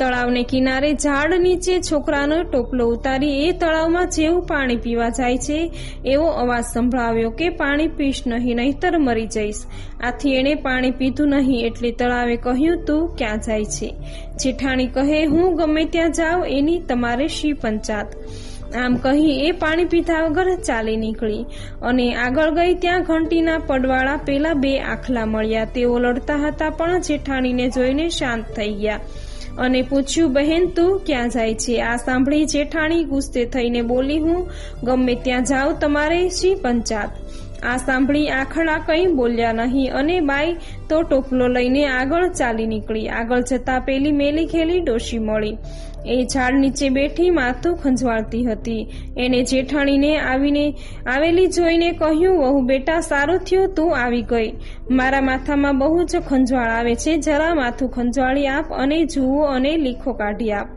તળાવને 0.00 0.42
કિનારે 0.42 0.92
ઝાડ 0.92 1.34
નીચે 1.40 1.80
છોકરાનો 1.80 2.42
ટોપલો 2.42 2.86
ઉતારી 2.88 3.48
એ 3.48 3.52
તળાવમાં 3.52 4.08
જેવું 4.08 4.42
પાણી 4.42 4.76
પીવા 4.76 5.08
જાય 5.08 5.38
છે, 5.38 5.72
એવો 6.04 6.26
અવાજ 6.26 6.64
સંભળાવ્યો 6.64 7.30
કે 7.30 7.48
પાણી 7.48 7.88
પીશ 7.88 8.22
નહીં, 8.26 8.56
નહીતર 8.56 8.98
મરી 8.98 9.26
જઈશ. 9.26 9.54
આથી 10.00 10.34
એણે 10.34 10.54
પાણી 10.54 10.90
પીધું 10.90 11.28
નહીં 11.28 11.66
એટલે 11.66 11.90
તળાવે 11.90 12.36
કહ્યું, 12.36 12.84
તું 12.84 13.16
ક્યાં 13.16 13.40
જાય 13.40 13.64
છે? 13.64 13.94
જેઠાણી 14.36 14.86
કહે, 14.86 15.24
હું 15.24 15.56
ગમે 15.56 15.84
ત્યાં 15.84 16.12
જાઉં, 16.12 16.46
એની 16.46 16.78
તમારે 16.78 17.28
શી 17.28 17.52
પંચાત? 17.52 18.06
આમ 18.76 18.94
કહી 18.94 19.46
એ 19.46 19.52
પાણી 19.52 19.84
પીધા 19.84 20.20
વગર 20.20 20.54
ચાલી 20.54 20.96
નીકળી. 20.96 21.44
અને 21.82 22.14
આગળ 22.14 22.50
ગઈ 22.50 22.74
ત્યાં 22.74 23.02
ઘંટીના 23.02 23.58
પડવાળા 23.58 24.16
પેલા 24.16 24.54
બે 24.54 24.80
આખલા 24.80 25.26
મળ્યા. 25.26 25.64
તેઓ 25.64 25.98
લડતા 25.98 26.36
હતા 26.36 26.70
પણ 26.70 27.00
જેઠાણીને 27.00 27.68
જોઈને 27.68 28.08
શાંત 28.08 28.44
થઈ 28.56 28.72
ગયા. 28.72 29.00
અને 29.58 29.82
પૂછ્યું, 29.82 30.32
બહેન, 30.32 30.66
તું 30.66 31.00
ક્યાં 31.06 31.28
જાય 31.28 31.54
છે? 31.54 31.82
આ 31.82 31.96
સાંભળી 31.96 32.44
જેઠાણી 32.44 33.04
ગુસ્સે 33.04 33.44
થઈને 33.44 33.82
બોલી, 33.82 34.18
હું 34.18 34.50
ગમે 34.82 35.14
ત્યાં 35.14 35.44
જાઉં, 35.44 35.78
તમારે 35.80 36.28
શી 36.28 36.54
પંચાત? 36.54 37.10
આ 37.62 37.76
સાંભળી 37.76 38.28
આખડા 38.28 38.78
કંઈ 38.78 39.06
બોલ્યા 39.06 39.52
નહીં 39.52 39.94
અને 39.94 40.20
બાઈ 40.20 40.56
તો 40.88 41.02
ટોપલો 41.02 41.48
લઈને 41.48 41.86
આગળ 41.86 42.28
ચાલી 42.28 42.66
નીકળી. 42.66 43.08
આગળ 43.08 43.40
જતા 43.40 43.78
પેલી 43.78 44.12
મેલી 44.12 44.46
ખેલી 44.46 44.80
ડોશી 44.80 45.18
મળી. 45.18 45.56
એ 46.06 46.26
ઝાડ 46.32 46.54
નીચે 46.54 46.88
બેઠી 46.88 47.30
માથું 47.30 47.76
ખંજવાળતી 47.76 48.44
હતી. 48.44 48.86
એને 49.16 49.42
જેઠાણીને 49.42 50.18
આવીને, 50.18 50.74
આવેલી 51.06 51.46
જોઈને 51.46 51.92
કહ્યું, 51.92 52.38
વહુ 52.38 52.60
બેટા, 52.60 53.00
સારું 53.00 53.38
થયું, 53.38 53.74
તું 53.74 53.96
આવી 53.96 54.22
ગઈ. 54.22 54.52
મારા 54.90 55.20
માથામાં 55.20 55.78
બહુ 55.78 56.02
જ 56.02 56.16
ખંજવાળ 56.16 56.70
આવે 56.70 56.94
છે. 56.94 57.16
જરા 57.16 57.54
માથું 57.54 57.90
ખંજવાળી 57.90 58.46
આપ 58.46 58.72
અને 58.72 59.04
જુઓ 59.04 59.42
અને 59.42 59.76
લીખો 59.76 60.12
કાઢી 60.12 60.52
આપ. 60.52 60.68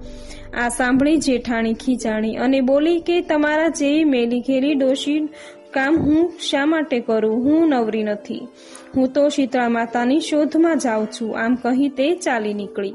આ 0.53 0.69
સાંભળી 0.69 1.17
જેઠાણી 1.17 1.73
ખીજાણી 1.73 2.35
અને 2.35 2.61
બોલી 2.61 2.99
કે, 2.99 3.21
તમારા 3.21 3.67
જેવી 3.67 4.03
મેલી 4.03 4.39
ઘેરી 4.39 4.73
ડોશી 4.73 5.19
કામ 5.73 5.97
હું 5.97 6.33
શા 6.41 6.65
માટે 6.65 6.99
કરું? 6.99 7.43
હું 7.43 7.69
નવરી 7.69 8.03
નથી. 8.03 8.47
હું 8.97 9.13
તો 9.13 9.29
શીતળા 9.29 9.69
માતાની 9.69 10.19
શોધમાં 10.19 10.77
જાઉં 10.77 11.07
છું. 11.07 11.39
આમ 11.39 11.55
કહી 11.55 11.89
તે 11.89 12.15
ચાલી 12.15 12.53
નીકળી. 12.53 12.93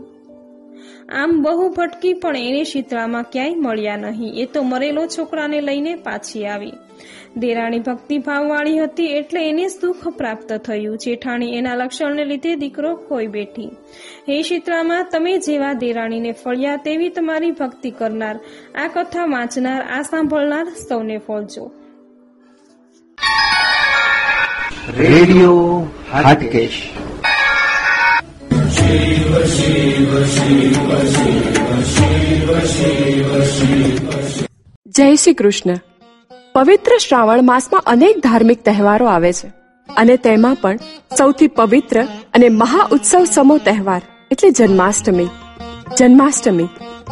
આમ 1.12 1.42
બહુ 1.42 1.68
ભટકી 1.68 2.12
પણ 2.14 2.36
એને 2.36 2.64
શીતળામાં 2.64 3.22
ક્યાંય 3.22 3.54
મળ્યા 3.54 3.96
નહીં. 3.96 4.34
એ 4.34 4.46
તો 4.46 4.62
મરેલો 4.62 5.06
છોકરાને 5.06 5.60
લઈને 5.60 5.94
પાછી 5.94 6.46
આવી. 6.46 6.72
દેરાણી 7.36 7.78
ભક્તિભાવવાળી 7.78 8.78
હતી 8.78 9.04
એટલે 9.04 9.48
એને 9.48 9.68
સુખ 9.68 10.08
પ્રાપ્ત 10.08 10.52
થયું. 10.52 10.98
જેઠાણી 10.98 11.56
એના 11.56 11.74
લક્ષણને 11.74 12.24
લીધે 12.24 12.54
દીકરો 12.54 12.96
ખોઈ 12.96 13.26
બેઠી. 13.26 13.68
હે 14.28 14.42
શીતળામાં, 14.42 15.06
તમે 15.12 15.38
જેવા 15.38 15.72
દેરાણીને 15.72 16.32
ફળ્યા 16.32 16.76
તેવી 16.76 17.08
તમારી 17.08 17.50
ભક્તિ 17.50 17.90
કરનાર, 17.90 18.40
આ 18.74 18.88
કથા 18.88 19.24
વાંચનાર, 19.24 19.82
આ 19.82 20.02
સાંભળનાર 20.02 20.64
સૌને 20.88 21.18
ફળજો. 21.18 21.70
રેડિયો 24.98 25.88
હાટકેશ. 26.12 26.90
જય 34.86 35.14
શ્રી 35.16 35.34
કૃષ્ણ. 35.34 35.76
પવિત્ર 36.52 36.90
શ્રાવણ 37.08 37.42
માસમાં 37.42 37.82
અનેક 37.86 38.18
ધાર્મિક 38.18 38.64
તહેવારો 38.64 39.06
આવે 39.06 39.32
છે 39.32 39.52
અને 39.96 40.16
તેમાં 40.16 40.54
પણ 40.54 40.78
સૌથી 41.18 41.46
પવિત્ર 41.46 42.04
અને 42.34 42.48
મહા 42.48 42.88
ઉત્સવ 42.92 43.24
સમો 43.24 43.58
તહેવાર 43.58 44.02
એટલે 44.30 44.50
જન્માષ્ટમી. 44.50 45.28
જન્માષ્ટમી 45.98 46.68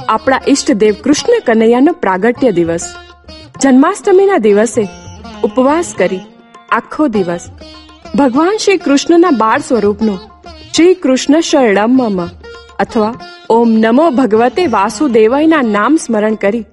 આપણા 0.08 0.40
ઈષ્ટદેવ 0.48 0.94
કૃષ્ણ 1.04 1.32
કનૈયાનો 1.46 1.92
પ્રાગટ્ય 1.92 2.50
દિવસ. 2.50 2.94
જન્માષ્ટમીના 3.62 4.38
દિવસે 4.38 4.88
ઉપવાસ 5.44 5.94
કરી 5.98 6.20
આખો 6.70 7.08
દિવસ 7.08 7.50
ભગવાન 8.18 8.56
શ્રી 8.56 8.76
કૃષ્ણના 8.76 9.30
બાળ 9.30 9.60
સ્વરૂપનો 9.60 10.18
શ્રી 10.76 10.94
કૃષ્ણ 10.94 11.40
શરણમ 11.40 12.28
અથવા 12.80 13.14
ઓમ 13.50 13.72
નમો 13.72 14.10
ભગવતે 14.10 14.66
વાસુદેવાયના 14.66 15.62
નામ 15.62 15.96
સ્મરણ 15.96 16.34
કરી 16.34 16.64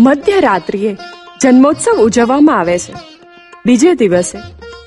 મધ્યરાત્રિએ 0.00 0.96
જન્મોત્સવ 1.42 1.92
ઉજવવામાં 1.92 2.60
આવે 2.60 2.78
છે. 2.78 2.94
બીજે 3.66 3.94
દિવસે 3.94 4.38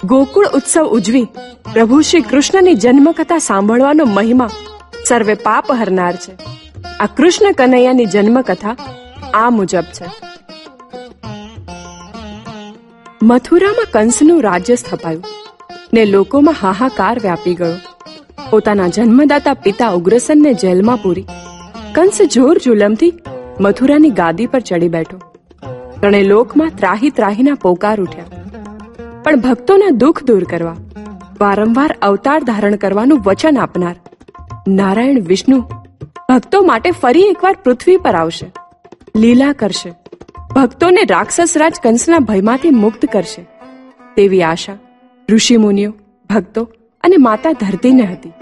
ગોકુળ 0.03 0.45
ઉત્સવ 0.53 0.83
ઉજવી 0.83 1.27
પ્રભુ 1.73 2.01
શ્રી 2.01 2.21
કૃષ્ણની 2.21 2.75
જન્મકથા 2.75 3.37
સાંભળવાનો 3.37 4.05
મહિમા 4.05 4.49
સર્વે 5.07 5.33
પાપ 5.33 5.71
હરનાર 5.71 6.15
છે. 6.15 6.33
આ 6.99 7.05
કૃષ્ણ 7.05 7.51
કનૈયાની 7.51 8.05
જન્મકથા 8.05 8.75
આ 9.33 9.49
મુજબ 9.49 9.83
છે. 9.93 10.05
મથુરામાં 13.23 13.85
કંસનું 13.91 14.41
રાજ્ય 14.41 14.75
સ્થપાયું 14.75 15.23
ને 15.93 16.05
લોકોમાં 16.05 16.55
હાહાકાર 16.61 17.19
વ્યાપી 17.19 17.55
ગયો. 17.55 17.90
પોતાના 18.51 18.87
જન્મદાતા 18.87 19.53
પિતા 19.53 19.89
ઉગ્રસનને 19.89 20.53
જેલમાં 20.53 20.97
પૂરી. 20.97 21.25
કંસ 21.95 22.21
જોર 22.21 22.57
જુલમથી 22.57 23.13
મથુરાની 23.59 24.09
ગાદી 24.09 24.47
પર 24.47 24.59
ચડી 24.59 24.89
બેઠો. 24.89 25.17
ત્રણે 25.99 26.23
લોકમાં 26.23 26.71
ત્રાહી 26.75 27.09
ત્રાહીના 27.09 27.53
પોકાર 27.53 28.01
ઉઠ્યા. 28.01 28.25
પણ 29.23 29.39
ભક્તોના 29.39 29.89
દુઃખ 29.89 30.23
દૂર 30.23 30.43
કરવા, 30.43 30.75
વારંવાર 31.41 31.95
અવતાર 32.01 32.43
ધારણ 32.43 32.75
કરવાનું 32.75 33.21
વચન 33.21 33.57
આપનાર 33.57 33.95
નારાયણ 34.67 35.21
વિષ્ણુ 35.21 35.59
ભક્તો 36.29 36.61
માટે 36.61 36.91
ફરી 36.91 37.21
એકવાર 37.21 37.55
પૃથ્વી 37.63 37.97
પર 37.97 38.15
આવશે. 38.15 38.51
લીલા 39.15 39.53
કરશે. 39.53 39.93
ભક્તોને 40.55 41.03
રાક્ષસ 41.09 41.57
રાજ 41.57 41.79
કંસના 41.83 42.19
ભયમાંથી 42.19 42.69
મુક્ત 42.69 43.05
કરશે. 43.05 43.47
તેવી 44.15 44.43
આશા 44.43 44.77
ઋષિ 45.29 45.57
મુનિઓ 45.57 45.93
ભક્તો 46.29 46.69
અને 47.03 47.17
માતા 47.17 47.51
ધરતીને 47.51 48.03
હતી. 48.03 48.33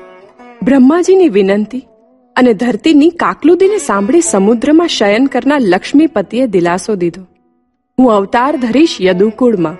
બ્રહ્માજીની 0.63 1.29
વિનંતી 1.29 1.87
અને 2.35 2.53
ધરતીની 2.53 3.09
કાકલુદીને 3.09 3.77
સાંભળી 3.77 4.21
સમુદ્રમાં 4.21 4.87
શયન 4.87 5.25
કરનાર 5.25 5.61
લક્ષ્મીપતિએ 5.61 6.47
દિલાસો 6.47 6.95
દીધો. 6.95 7.21
હું 7.99 8.11
અવતાર 8.11 8.57
ધરીશ 8.57 8.97
યદુકુળમાં. 9.01 9.75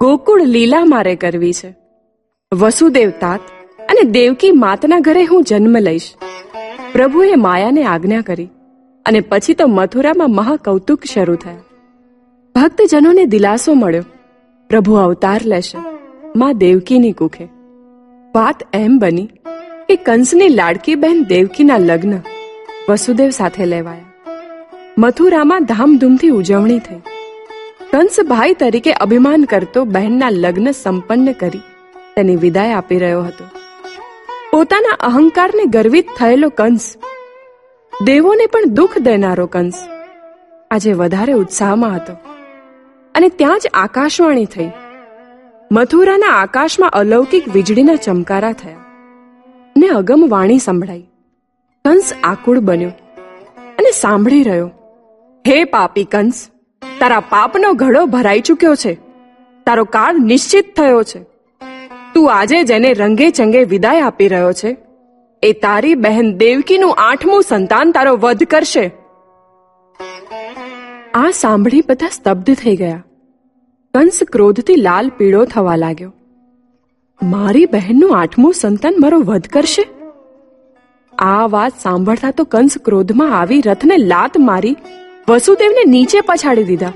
ગોકુળ 0.00 0.42
લીલા 0.42 0.84
મારે 0.84 1.16
કરવી 1.16 1.52
છે. 1.52 1.76
વસુદેવ 2.54 3.10
તાત 3.10 3.40
અને 3.82 4.02
દેવકી 4.02 4.52
માતના 4.52 4.98
ઘરે 4.98 5.24
હું 5.24 5.44
જન્મ 5.44 5.78
લઈશ. 5.78 6.14
પ્રભુએ 6.92 7.34
માયાને 7.34 7.82
આજ્ઞા 7.82 8.20
કરી 8.20 8.48
અને 9.06 9.20
પછી 9.20 9.54
તો 9.54 9.66
મથુરામાં 9.66 10.30
મહાકૌતુક 10.30 11.04
શરૂ 11.04 11.34
થયા. 11.34 11.58
ભક્તજનોને 12.54 13.24
દિલાસો 13.24 13.74
મળ્યો. 13.74 14.04
પ્રભુ 14.68 14.94
અવતાર 14.94 15.40
લેશે. 15.44 15.78
માં 16.36 16.58
દેવકીની 16.58 17.12
કુખે. 17.12 17.44
વાત 18.34 18.62
એમ 18.74 18.98
બની 18.98 19.28
કે 19.90 19.96
કંસની 19.96 20.48
લાડકી 20.48 20.94
બહેન 20.94 21.24
દેવકીના 21.24 21.76
લગ્ન 21.78 22.20
વસુદેવ 22.88 23.30
સાથે 23.30 23.64
લેવાયા. 23.64 24.34
મથુરામાં 24.98 25.64
ધામધૂમથી 25.64 26.28
ઉજવણી 26.28 26.78
થઈ. 26.78 26.96
કંસ 27.90 28.20
ભાઈ 28.28 28.54
તરીકે 28.54 28.92
અભિમાન 28.92 29.44
કરતો 29.44 29.84
બહેનના 29.84 30.30
લગ્ન 30.30 30.70
સંપન્ન 30.70 31.32
કરી 31.32 31.58
તેની 32.16 32.36
વિદાય 32.36 32.72
આપી 32.72 32.98
રહ્યો 32.98 33.22
હતો. 33.22 33.44
પોતાના 34.52 34.96
અહંકારને 35.00 35.64
ગર્વિત 35.64 36.06
થયેલો 36.18 36.48
કંસ, 36.48 36.96
દેવોને 38.04 38.46
પણ 38.46 38.64
દુઃખ 38.64 38.98
દેનારો 38.98 39.46
કંસ, 39.46 39.80
આજે 40.70 40.92
વધારે 40.92 41.32
ઉત્સાહમાં 41.32 41.96
હતો. 41.96 42.12
અને 43.14 43.28
ત્યાં 43.28 43.58
જ 43.58 43.68
આકાશવાણી 43.74 44.44
થઈ. 44.44 44.70
મથુરાના 45.72 46.26
આકાશમાં 46.26 46.90
અલૌકિક 46.90 47.48
વીજળીના 47.48 47.96
ચમકારા 47.96 48.52
થયા. 48.52 48.89
ને 49.80 49.88
અગમ 49.88 50.24
વાણી 50.28 50.58
સંભળાઈ. 50.58 51.02
કંસ 51.84 52.12
આકુળ 52.24 52.58
બન્યો 52.58 52.88
અને 53.78 53.90
સાંભળી 53.90 54.42
રહ્યો, 54.42 54.70
હે 55.44 55.64
પાપી 55.64 56.04
કંસ, 56.04 56.50
તારા 57.00 57.20
પાપનો 57.20 57.72
ઘડો 57.72 58.06
ભરાઈ 58.06 58.40
ચૂક્યો 58.40 58.74
છે. 58.74 58.94
તારો 59.66 59.84
કાળ 59.84 60.18
નિશ્ચિત 60.18 60.76
થયો 60.76 61.02
છે. 61.02 61.22
તું 62.14 62.32
આજે 62.32 62.62
જેને 62.62 62.92
રંગે 62.92 63.30
ચંગે 63.30 63.64
વિદાય 63.64 64.00
આપી 64.00 64.28
રહ્યો 64.28 64.52
છે, 64.52 64.76
એ 65.42 65.52
તારી 65.52 65.94
બહેન 65.94 66.36
દેવકીનું 66.36 66.94
આઠમું 66.98 67.42
સંતાન 67.42 67.92
તારો 67.92 68.16
વધ 68.16 68.42
કરશે. 68.44 68.90
આ 71.14 71.30
સાંભળી 71.30 71.82
બધા 71.88 72.08
સ્તબ્ધ 72.08 72.54
થઈ 72.54 72.76
ગયા. 72.76 73.04
કંસ 73.94 74.20
ક્રોધથી 74.32 74.76
લાલ 74.76 75.08
પીળો 75.08 75.44
થવા 75.44 75.76
લાગ્યો. 75.76 76.12
મારી 77.22 77.66
બહેનનું 77.66 78.18
આઠમું 78.18 78.54
સંતાન 78.54 78.94
મારો 78.98 79.20
વધ 79.20 79.46
કરશે? 79.46 79.84
આ 81.18 81.46
વાત 81.46 81.72
સાંભળતા 81.82 82.30
તો 82.30 82.44
કંસ 82.44 82.78
ક્રોધમાં 82.84 83.40
આવી 83.40 83.60
રથને 83.60 83.96
લાત 83.96 84.38
મારી 84.38 84.76
વસુદેવને 85.28 85.90
નીચે 85.90 86.20
પછાડી 86.20 86.64
દીધા 86.64 86.92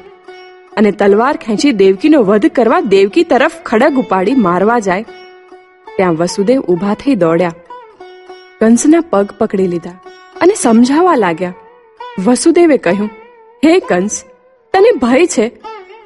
અને 0.77 0.91
તલવાર 0.91 1.37
ખેંચી 1.37 1.73
દેવકીનો 1.73 2.23
વધ 2.23 2.47
કરવા 2.47 2.81
દેવકી 2.81 3.25
તરફ 3.25 3.53
ખડગ 3.67 3.99
ઉપાડી 3.99 4.35
મારવા 4.35 4.79
જાય. 4.79 5.05
ત્યાં 5.97 6.15
વસુદેવ 6.15 6.61
ઊભા 6.61 6.95
થઈ 6.95 7.15
દોડ્યા. 7.15 7.53
કંસના 8.61 9.01
પગ 9.01 9.31
પકડી 9.39 9.67
લીધા 9.67 9.91
અને 10.41 10.55
સમજાવવા 10.55 11.17
લાગ્યા. 11.17 11.55
વસુદેવે 12.27 12.77
કહ્યું, 12.77 13.11
હે 13.65 13.79
કંસ, 13.79 14.25
તને 14.75 14.91
ભય 14.93 15.27
છે 15.27 15.49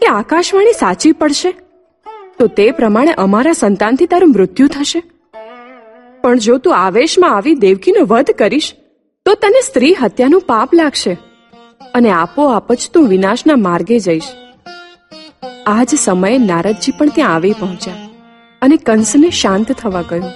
કે 0.00 0.06
આકાશવાણી 0.06 0.72
સાચી 0.72 1.12
પડશે? 1.12 1.54
તો 2.38 2.46
તે 2.58 2.66
પ્રમાણે 2.70 3.14
અમારા 3.18 3.52
સંતાનથી 3.52 4.06
તારું 4.06 4.32
મૃત્યુ 4.32 4.68
થશે. 4.68 5.00
પણ 6.22 6.38
જો 6.38 6.58
તું 6.58 6.76
આવેશમાં 6.76 7.36
આવી 7.36 7.54
દેવકીનો 7.54 8.02
વધ 8.06 8.30
કરીશ, 8.38 8.68
તો 9.26 9.34
તને 9.34 9.60
સ્ત્રી 9.66 9.94
હત્યાનું 9.94 10.44
પાપ 10.46 10.74
લાગશે 10.74 11.12
અને 11.94 12.10
આપોઆપ 12.12 12.72
જ 12.72 12.90
તું 12.94 13.08
વિનાશના 13.08 13.58
માર્ગે 13.58 13.98
જઈશ. 13.98 14.28
આ 15.66 15.82
જ 15.84 15.98
સમયે 15.98 16.38
નારદજી 16.40 16.96
પણ 16.98 17.14
ત્યાં 17.14 17.34
આવી 17.34 17.54
પહોંચ્યા 17.60 18.06
અને 18.62 18.76
કંસને 18.86 19.30
શાંત 19.32 19.72
થવા 19.72 20.02
કહ્યું, 20.02 20.32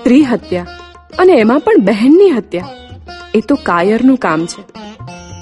સ્ત્રી 0.00 0.24
હત્યા 0.24 0.66
અને 1.18 1.32
એમાં 1.36 1.60
પણ 1.60 1.84
બહેનની 1.84 2.30
હત્યા, 2.30 2.68
એ 3.34 3.40
તો 3.48 3.54
કાયરનું 3.62 4.18
કામ 4.18 4.46
છે. 4.46 4.62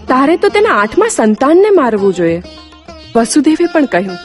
તારે 0.09 0.37
તો 0.37 0.49
તેના 0.49 0.77
આઠમા 0.77 1.11
સંતાનને 1.11 1.71
મારવું 1.71 2.15
જોઈએ. 2.15 2.43
વસુદેવે 3.15 3.67
પણ 3.73 3.85
કહ્યું 3.85 4.19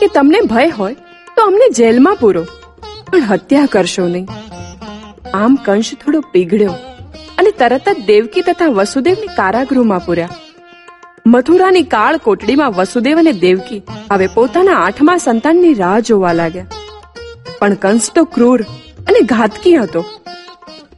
કે 0.00 0.06
તમને 0.06 0.40
ભય 0.40 0.68
હોય, 0.68 0.94
તો 1.36 1.42
અમને 1.42 1.68
જેલમાં 1.70 2.16
પૂરો. 2.16 2.42
પણ 3.12 3.22
હત્યા 3.22 3.66
કરશો 3.66 4.08
નહીં. 4.08 4.26
આમ 5.34 5.54
કંશ 5.54 5.94
થોડો 6.04 6.20
પીગળ્યો 6.20 6.72
અને 7.38 7.50
તરત 7.50 7.88
જ 7.88 8.06
દેવકી 8.06 8.42
તથા 8.42 8.66
વસુદેવને 8.66 9.26
કારાગૃહમાં 9.36 10.06
પૂર્યા. 10.06 10.28
મથુરાની 11.26 11.82
કાળ 11.82 12.16
કોટડીમાં 12.16 12.70
વસુદેવ 12.70 13.18
અને 13.18 13.32
દેવકી 13.32 13.82
હવે 14.12 14.26
પોતાના 14.26 14.72
આઠમા 14.72 15.16
સંતાનની 15.16 15.74
રાહ 15.74 16.00
જોવા 16.00 16.32
લાગ્યા. 16.32 16.66
પણ 17.58 17.74
કંસ 17.74 18.10
તો 18.14 18.24
ક્રૂર 18.24 18.62
અને 19.08 19.20
ઘાતકી 19.20 19.76
હતો. 19.76 20.04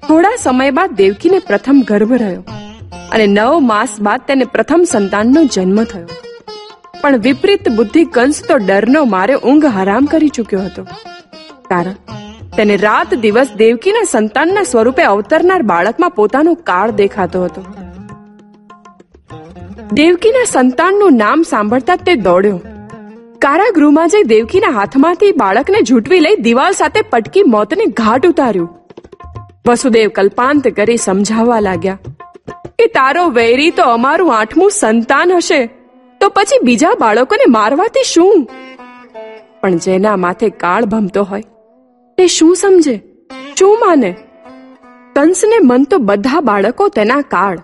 થોડા 0.08 0.36
સમય 0.42 0.70
બાદ 0.70 0.92
દેવકીને 0.92 1.38
પ્રથમ 1.38 1.82
ગર્ભ 1.88 2.12
રહ્યો 2.12 2.44
અને 3.12 3.26
નવ 3.26 3.58
માસ 3.58 3.88
બાદ 4.00 4.20
તેને 4.28 4.44
પ્રથમ 4.44 4.84
સંતાનનો 4.90 5.44
જન્મ 5.44 5.84
થયો. 5.84 6.06
પણ 7.00 7.18
વિપરીત 7.18 7.68
બુદ્ધિ 7.68 8.04
કંસ 8.04 8.42
તો 8.48 8.56
ડરનો 8.56 9.04
મારે 9.04 9.34
ઊંઘ 9.34 9.66
હરામ 9.66 10.04
કરી 10.04 10.28
ચૂક્યો 10.28 10.60
હતો. 10.60 10.86
કારણ, 11.68 11.92
તેને 12.56 12.76
રાત 12.76 13.14
દિવસ 13.14 13.48
દેવકીના 13.56 14.04
સંતાનના 14.10 14.62
સ્વરૂપે 14.62 15.02
અવતરનાર 15.02 15.62
બાળકમાં 15.62 16.10
પોતાનો 16.10 16.54
કાળ 16.54 16.90
દેખાતો 16.90 17.44
હતો. 17.44 17.64
દેવકીના 19.92 20.44
સંતાનનું 20.50 21.16
નામ 21.16 21.42
સાંભળતા 21.42 21.96
તે 21.96 22.14
દોડ્યો. 22.14 22.60
કારાગૃહમાં 23.38 24.08
જઈ 24.08 24.22
દેવકીના 24.22 24.68
હાથમાંથી 24.68 25.32
બાળકને 25.32 25.78
ઝૂંટવી 25.88 26.20
લઈ 26.20 26.36
દિવાલ 26.36 26.72
સાથે 26.72 27.02
પટકી 27.02 27.42
મોતને 27.42 27.84
ઘાટ 27.86 28.26
ઉતાર્યું. 28.26 28.70
વસુદેવ 29.68 30.08
કલ્પાંત 30.08 30.68
કરી 30.68 30.96
સમજાવવા 30.96 31.60
લાગ્યા 31.60 31.98
કે 32.48 32.86
તારો 32.86 33.28
વૈરી 33.28 33.70
તો 33.70 33.82
અમારું 33.82 34.38
આઠમું 34.38 34.70
સંતાન 34.70 35.32
હશે. 35.32 35.79
તો 36.20 36.28
પછી 36.28 36.58
બીજા 36.62 36.94
બાળકોને 37.00 37.44
મારવાથી 37.48 38.04
શું? 38.04 38.48
પણ 39.60 39.76
જેના 39.76 40.16
માથે 40.16 40.48
કાળ 40.48 40.84
ભમતો 40.84 41.22
હોય, 41.22 41.42
તે 42.18 42.26
શું 42.26 42.56
સમજે? 42.56 43.02
શું 43.58 43.78
માને? 43.80 44.14
કંસને 45.16 45.58
મન 45.62 45.84
તો 45.84 45.98
બધા 45.98 46.40
બાળકો 46.40 46.88
તેના 46.88 47.20
કાળ. 47.20 47.58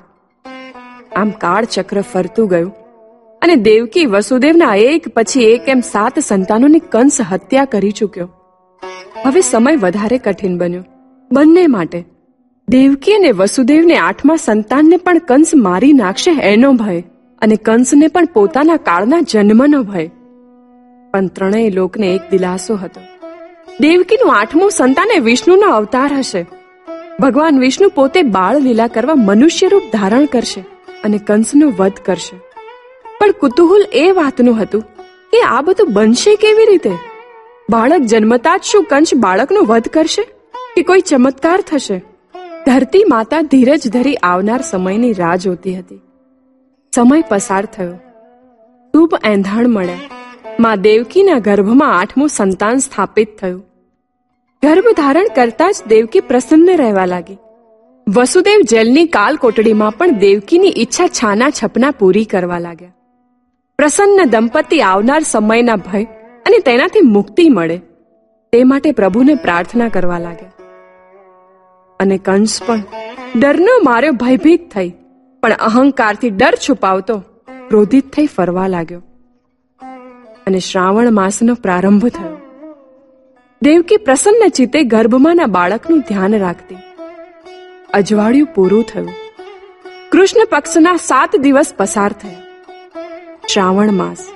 આમ 1.16 1.30
કાળ 1.30 1.64
ચક્ર 1.64 2.00
ફરતું 2.00 2.48
ગયું 2.48 2.72
અને 3.42 3.54
દેવકી 3.54 4.06
વસુદેવના 4.06 4.74
એક 4.74 5.08
પછી 5.08 5.44
એક 5.44 5.68
એમ 5.68 5.80
સાત 5.80 6.18
સંતાનોની 6.18 6.78
કંસ 6.78 7.20
હત્યા 7.20 7.64
કરી 7.64 7.90
ચૂક્યો. 7.90 8.30
હવે 9.26 9.40
સમય 9.40 9.76
વધારે 9.76 10.18
કઠિન 10.18 10.58
બન્યો, 10.58 10.84
બંને 11.32 11.66
માટે. 11.66 12.04
દેવકી 12.68 13.12
અને 13.12 13.30
વસુદેવને 13.32 13.96
આઠમા 13.96 14.36
સંતાનને 14.36 14.96
પણ 14.96 15.18
કંસ 15.18 15.54
મારી 15.54 15.92
નાખશે 15.92 16.30
એનો 16.30 16.72
ભય. 16.72 17.02
અને 17.42 17.57
કંસને 17.57 18.09
પણ 18.09 18.25
પોતાના 18.25 18.77
કાળના 18.77 19.20
જન્મનો 19.20 19.83
ભય. 19.83 20.11
પણ 21.11 21.27
ત્રણેય 21.27 21.70
લોકને 21.70 22.14
એક 22.14 22.20
દિલાસો 22.31 22.75
હતો. 22.75 23.01
દેવકીનું 23.81 24.35
આઠમું 24.35 24.70
સંતાન 24.70 25.09
એ 25.16 25.18
વિષ્ણુનો 25.18 25.70
અવતાર 25.70 26.12
હશે. 26.12 26.46
ભગવાન 27.20 27.59
વિષ્ણુ 27.59 27.88
પોતે 27.88 28.22
બાળ 28.22 28.59
લીલા 28.59 28.87
કરવા 28.87 29.14
મનુષ્ય 29.16 29.68
રૂપ 29.68 29.83
ધારણ 29.92 30.25
કરશે 30.25 30.61
અને 31.05 31.18
કંસનો 31.18 31.72
વધ 31.77 31.92
કરશે. 31.92 32.37
પણ 33.20 33.31
કુતૂહલ 33.31 33.87
એ 33.92 34.11
વાતનું 34.11 34.62
હતું 34.62 34.81
કે 35.31 35.42
આ 35.42 35.61
બધું 35.61 35.92
બનશે 35.92 36.37
કેવી 36.37 36.66
રીતે? 36.66 36.90
બાળક 37.70 38.01
જન્મતા 38.01 38.57
જ 38.57 38.61
શું 38.62 38.85
કંસ 38.85 39.14
બાળકનો 39.14 39.61
વધ 39.61 39.88
કરશે? 39.88 40.22
કે 40.77 40.83
કોઈ 40.83 41.01
ચમત્કાર 41.01 41.61
થશે? 41.61 42.05
ધરતી 42.66 43.05
માતા 43.09 43.40
ધીરજ 43.40 43.88
ધરી 43.92 44.14
આવનાર 44.14 44.61
સમયની 44.61 45.12
રાહ 45.12 45.37
જોતી 45.37 45.79
હતી. 45.79 46.01
સમય 46.96 47.24
પસાર 47.28 47.64
થયો. 47.64 47.92
શુભ 48.92 49.14
એંધાણ 49.24 49.68
મળ્યા 49.68 49.98
માં 50.61 50.80
દેવકીના 50.80 51.38
ગર્ભમાં 51.38 51.98
આઠમું 51.98 52.28
સંતાન 52.28 52.76
સ્થાપિત 52.76 53.38
થયું. 53.38 53.61
ગર્ભ 54.64 54.85
ધારણ 54.96 55.26
કરતા 55.37 55.70
જ 55.70 55.74
દેવકી 55.88 56.20
પ્રસન્ન 56.20 56.76
રહેવા 56.76 57.06
લાગી. 57.06 57.37
વસુદેવ 58.16 58.61
જેલની 58.70 59.06
કાલ 59.06 59.37
કોટડીમાં 59.37 59.92
પણ 59.92 60.11
દેવકીની 60.11 60.72
ઈચ્છા 60.76 61.06
છાના 61.06 61.50
છપના 61.50 61.90
પૂરી 61.90 62.24
કરવા 62.24 62.59
લાગ્યા. 62.59 62.92
પ્રસન્ન 63.78 64.24
દંપતી 64.24 64.80
આવનાર 64.80 65.22
સમયના 65.22 65.76
ભય 65.76 66.04
અને 66.46 66.59
તેનાથી 66.59 67.00
મુક્તિ 67.00 67.48
મળે. 67.48 67.80
તે 68.52 68.64
માટે 68.64 68.92
પ્રભુને 68.92 69.35
પ્રાર્થના 69.35 69.88
કરવા 69.88 70.18
લાગ્યા. 70.18 70.52
અને 72.00 72.18
કંસ 72.18 72.61
પણ 72.66 72.82
ડરનો 73.37 73.80
માર્યો 73.85 74.12
ભયભીત 74.12 74.70
થઈ. 74.70 74.92
પણ 75.46 75.52
અહંકારથી 75.52 76.30
ડર 76.30 76.54
છુપાવતો 76.68 77.18
ક્રોધિત 77.68 78.12
થઈ 78.12 78.26
ફરવા 78.26 78.66
લાગ્યો. 78.66 79.02
અને 80.46 80.59
શ્રાવણ 80.59 81.11
માસનો 81.11 81.54
પ્રારંભ 81.54 82.09
થયો. 82.09 82.37
દેવકી 83.62 83.96
પ્રસન્ન 83.96 84.48
ચિત્તે 84.48 84.82
ગર્ભમાંના 84.82 85.46
બાળકનું 85.46 86.00
ધ્યાન 86.00 86.38
રાખતી. 86.38 86.76
અજવાળિયું 87.94 88.48
પૂરું 88.54 88.85
થયું. 88.85 89.09
કૃષ્ણ 90.11 90.46
પક્ષના 90.50 90.96
સાત 90.96 91.37
દિવસ 91.37 91.74
પસાર 91.76 92.12
થયા. 92.12 92.42
શ્રાવણ 93.48 93.92
માસ. 93.92 94.26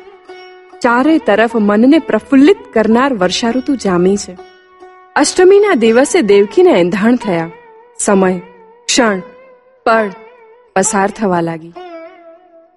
ચારે 0.81 1.19
તરફ 1.19 1.57
મનને 1.57 1.99
પ્રફુલ્લિત 1.99 2.57
કરનાર 2.73 3.15
વર્ષાઋતુ 3.15 3.77
જામી 3.77 4.17
છે. 4.17 4.39
અષ્ટમીના 5.17 5.75
દિવસે 5.75 6.23
દેવકીને 6.23 6.71
એંધાણ 6.71 7.17
થયા. 7.17 7.51
સમય. 7.99 8.39
ક્ષણ. 8.87 9.21
પળ. 9.85 10.11
પસાર 10.81 11.11
થવા 11.11 11.41
લાગી. 11.41 11.73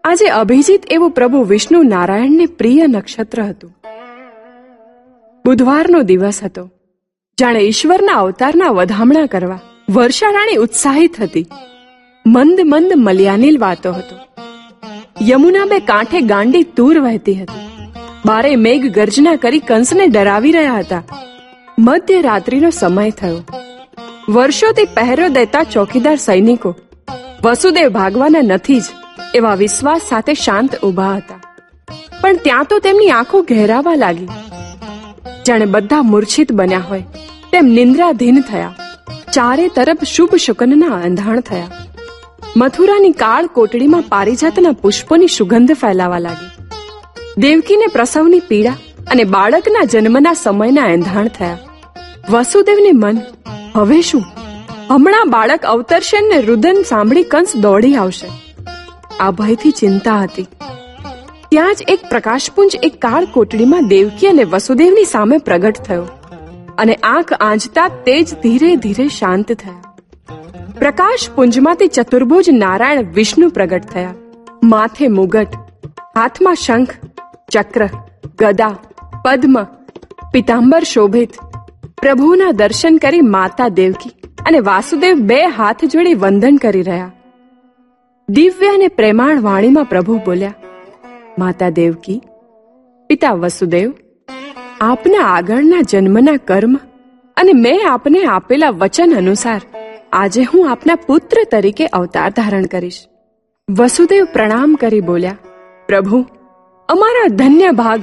આજે 0.03 0.25
અભિજીત 0.25 0.83
એવું 0.91 1.11
પ્રભુ 1.11 1.43
વિષ્ણુ 1.43 1.83
નારાયણને 1.83 2.45
પ્રિય 2.45 2.87
નક્ષત્ર 2.87 3.43
હતું. 3.43 3.77
બુધવારનો 5.45 6.01
દિવસ 6.01 6.43
હતો. 6.43 6.71
જાણે 7.39 7.59
ઈશ્વરના 7.59 8.13
અવતારના 8.13 8.69
વધામણા 8.69 9.25
કરવા 9.25 9.59
વર્ષારાણી 9.89 10.55
ઉત્સાહિત 10.55 11.21
હતી. 11.21 11.45
મંદ 12.27 12.59
મંદ 12.65 12.93
મલિયાનીલ 12.95 13.59
વાતો 13.59 13.91
હતો. 13.91 14.15
યમુના 15.21 15.65
બે 15.65 15.79
કાંઠે 15.79 16.21
ગાંડી 16.21 16.63
તૂર 16.63 16.99
વહેતી 16.99 17.35
હતી. 17.35 17.87
બારે 18.25 18.55
મેઘ 18.55 18.85
ગર્જના 18.85 19.35
કરી 19.35 19.59
કંસને 19.59 20.07
ડરાવી 20.07 20.51
રહ્યા 20.51 20.73
હતા. 20.73 21.03
મધ્ય 21.79 22.21
રાત્રિનો 22.21 22.69
સમય 22.69 23.09
થયો. 23.09 23.43
વર્ષોથી 24.29 24.85
પહેરો 24.85 25.27
દેતા 25.27 25.63
ચોકીદાર 25.63 26.15
સૈનિકો 26.15 26.75
વસુદેવ 27.45 27.89
ભાગવાના 27.89 28.39
નથી 28.41 28.79
જ, 28.79 28.83
એવા 29.35 29.55
વિશ્વાસ 29.55 30.01
સાથે 30.09 30.33
શાંત 30.33 30.75
ઊભા 30.75 31.13
હતા. 31.15 31.41
પણ 32.21 32.35
ત્યાં 32.35 32.63
તો 32.63 32.79
તેમની 32.79 33.09
આંખો 33.09 33.41
ઘેરાવા 33.41 33.95
લાગી. 33.95 34.27
જાણે 35.47 35.65
બધા 35.65 36.01
મૂર્છિત 36.01 36.51
બન્યા 36.51 36.79
હોય, 36.79 37.03
તેમ 37.51 37.65
નિંદ્રાધીન 37.65 38.41
થયા. 38.41 38.75
ચારે 39.33 39.67
તરફ 39.67 40.03
શુભ 40.03 40.35
શુકનના 40.35 40.95
અંધાણ 40.95 41.39
થયા. 41.39 41.67
મથુરાની 42.57 43.11
કાળ 43.11 43.47
કોટડીમાં 43.47 44.01
પારિજાતના 44.01 44.71
પુષ્પોની 44.71 45.27
સુગંધ 45.27 45.73
ફેલાવા 45.73 46.19
લાગી. 46.19 46.63
દેવકીને 47.37 47.87
પ્રસવની 47.87 48.39
પીડા 48.39 48.73
અને 49.11 49.23
બાળકના 49.23 49.83
જન્મના 49.83 50.33
સમયના 50.33 50.87
એંધાણ 50.87 51.27
થયા. 51.27 51.57
વસુદેવને 52.29 52.91
મન, 52.93 53.17
હવે 53.75 54.01
શું? 54.01 54.23
હમણાં 54.89 55.29
બાળક 55.29 55.65
અવતરશે 55.65 56.21
ને 56.21 56.41
રુદન 56.41 56.83
સાંભળી 56.89 57.23
કંસ 57.23 57.55
દોડી 57.55 57.95
આવશે. 57.95 58.27
આ 59.19 59.31
ભયથી 59.31 59.71
ચિંતા 59.71 60.19
હતી. 60.19 60.47
ત્યાં 61.49 61.75
જ 61.75 61.83
એક 61.87 61.99
પ્રકાશપુંજ 62.09 62.75
એક 62.83 63.01
કાળ 63.01 63.25
કોટડીમાં 63.25 63.87
દેવકી 63.87 64.27
અને 64.27 64.43
વસુદેવની 64.43 65.05
સામે 65.05 65.37
પ્રગટ 65.37 65.73
થયો 65.73 66.07
અને 66.77 66.93
આંખ 66.93 67.33
આંજતા 67.33 67.87
તેજ 67.87 68.33
ધીરે 68.41 68.75
ધીરે 68.75 69.07
શાંત 69.07 69.51
થયા. 69.51 69.95
પ્રકાશપુંજમાંથી 70.79 71.87
ચતુર્ભુજ 71.87 72.49
નારાયણ 72.49 73.13
વિષ્ણુ 73.13 73.49
પ્રગટ 73.49 73.83
થયા. 73.83 74.13
માથે 74.63 75.07
મુગટ, 75.07 75.47
હાથમાં 76.15 76.55
શંખ, 76.55 76.89
ચક્ર, 77.51 77.89
ગદા, 78.39 78.75
પદ્મ, 79.25 79.63
પિતાંબર 80.31 80.83
શોભિત. 80.83 81.29
પ્રભુના 82.01 82.51
દર્શન 82.51 82.97
કરી 82.97 83.21
માતા 83.21 83.67
દેવકી 83.67 84.09
અને 84.45 84.59
વાસુદેવ 84.59 85.15
બે 85.15 85.45
હાથ 85.47 85.85
જોડી 85.85 86.13
વંદન 86.13 86.55
કરી 86.55 86.81
રહ્યા. 86.81 87.11
દિવ્ય 88.29 88.67
અને 88.67 88.87
પ્રેમાળ 88.87 89.41
વાણીમાં 89.41 89.85
પ્રભુ 89.85 90.17
બોલ્યા, 90.25 90.53
માતા 91.39 91.69
દેવકી, 91.69 92.21
પિતા 93.09 93.33
વસુદેવ, 93.33 93.93
આપના 94.81 95.25
આગળના 95.25 95.81
જન્મના 95.89 96.35
કર્મ 96.35 96.75
અને 97.37 97.53
મેં 97.53 97.89
આપને 97.91 98.25
આપેલા 98.25 98.69
વચન 98.69 99.15
અનુસાર 99.17 99.61
આજે 100.13 100.43
હું 100.43 100.69
આપના 100.71 100.95
પુત્ર 100.95 101.37
તરીકે 101.51 101.85
અવતાર 101.85 102.29
ધારણ 102.29 102.65
કરીશ. 102.65 103.07
વસુદેવ 103.69 104.25
પ્રણામ 104.33 104.75
કરી 104.75 105.01
બોલ્યા, 105.01 105.37
પ્રભુ, 105.87 106.25
અમારા 106.89 107.27
ધન્ય 107.35 107.71
ભાગ 107.71 108.01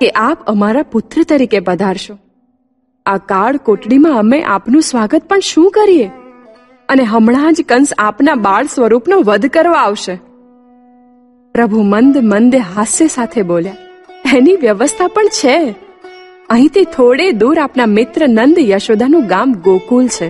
કે 0.00 0.08
આપ 0.10 0.46
અમારા 0.46 0.82
પુત્ર 0.82 1.22
તરીકે 1.22 1.60
પધારશો. 1.60 2.18
આ 3.08 3.16
કાળ 3.18 3.56
કોટડીમાં 3.56 4.18
અમે 4.18 4.38
આપનું 4.42 4.82
સ્વાગત 4.82 5.22
પણ 5.28 5.40
શું 5.40 5.70
કરીએ? 5.70 6.08
અને 6.88 7.02
હમણાં 7.02 7.54
જ 7.54 7.62
કંસ 7.68 7.92
આપના 7.98 8.34
બાળ 8.34 8.66
સ્વરૂપનો 8.66 9.20
વધ 9.20 9.46
કરવા 9.46 9.78
આવશે. 9.78 10.14
પ્રભુ 11.54 11.82
મંદ 11.82 12.18
મંદે 12.22 12.58
હાસ્ય 12.58 13.06
સાથે 13.06 13.42
બોલ્યા, 13.42 13.76
એની 14.34 14.56
વ્યવસ્થા 14.56 15.06
પણ 15.06 15.28
છે. 15.28 15.56
અહીંથી 16.50 16.84
થોડે 16.84 17.30
દૂર 17.32 17.58
આપના 17.58 17.86
મિત્ર 17.86 18.28
નંદ 18.28 18.58
યશોદાનું 18.58 19.26
ગામ 19.26 19.52
ગોકુલ 19.52 20.08
છે. 20.08 20.28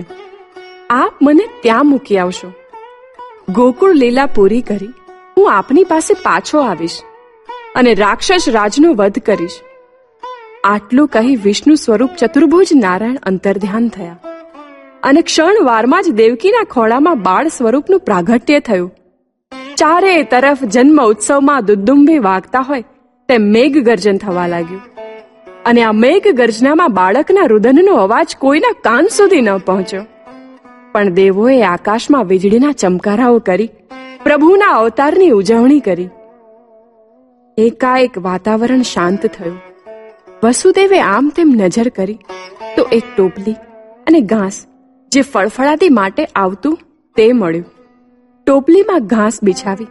આપ 0.89 1.13
મને 1.21 1.45
ત્યાં 1.61 1.85
મૂકી 1.85 2.17
આવશો. 2.17 2.53
ગોકુળ 3.49 3.93
લીલા 3.93 4.25
પૂરી 4.25 4.61
કરી, 4.61 4.93
હું 5.37 5.51
આપની 5.53 5.83
પાસે 5.83 6.13
પાછો 6.13 6.59
આવીશ 6.59 7.01
અને 7.75 7.93
રાક્ષસ 7.93 8.49
રાજનો 8.49 8.93
વધ 8.93 9.19
કરીશ. 9.19 9.59
આટલું 10.63 11.07
કહી 11.07 11.35
વિષ્ણુ 11.35 11.75
સ્વરૂપ 11.75 12.09
ચતુર્ભુજ 12.19 12.69
નારાયણ 12.75 13.15
અંતર્ધ્યાન 13.23 13.89
થયા. 13.89 14.19
અને 15.03 15.21
ક્ષણવારમાં 15.21 16.03
જ 16.03 16.09
દેવકીના 16.09 16.63
ખોળામાં 16.63 17.21
બાળ 17.21 17.47
સ્વરૂપનું 17.47 17.99
પ્રાગટ્ય 17.99 18.59
થયું. 18.59 18.91
ચારે 19.75 20.23
તરફ 20.23 20.63
જન્મ 20.63 21.03
ઉત્સવમાં 21.03 21.65
દુદુંબી 21.65 22.19
વાગતા 22.19 22.59
હોય 22.59 22.81
તેમ 23.27 23.41
મેઘ 23.41 23.77
ગર્જન 23.77 24.17
થવા 24.17 24.47
લાગ્યું. 24.47 24.81
અને 25.65 25.83
આ 25.83 25.91
મેઘ 25.91 26.27
ગર્જનામાં 26.27 26.93
બાળકના 26.93 27.45
રુદનનો 27.45 27.95
અવાજ 27.95 28.35
કોઈના 28.37 28.71
કાન 28.81 29.07
સુધી 29.07 29.41
ન 29.41 29.57
પહોંચ્યો. 29.57 30.05
પણ 30.91 31.09
દેવોએ 31.09 31.61
આકાશમાં 31.61 32.25
વીજળીના 32.25 32.71
ચમકારાઓ 32.71 33.39
કરી, 33.39 33.69
પ્રભુના 34.23 34.65
અવતારની 34.65 35.29
ઉજવણી 35.29 35.79
કરી. 35.79 36.09
એકાએક 37.57 38.17
વાતાવરણ 38.17 38.81
શાંત 38.81 39.25
થયું. 39.25 39.68
વસુદેવે 40.43 40.99
આમ 40.99 41.31
તેમ 41.35 41.49
નજર 41.55 41.89
કરી 41.89 42.19
તો 42.75 42.83
એક 42.91 43.03
ટોપલી 43.17 43.55
અને 44.07 44.21
ઘાસ 44.21 44.67
જે 45.11 45.21
ફળફળાતી 45.21 45.89
માટે 45.89 46.25
આવતું 46.25 46.79
તે 47.15 47.33
મળ્યું. 47.33 47.65
ટોપલીમાં 48.47 49.07
ઘાસ 49.07 49.43
બિછાવી 49.43 49.87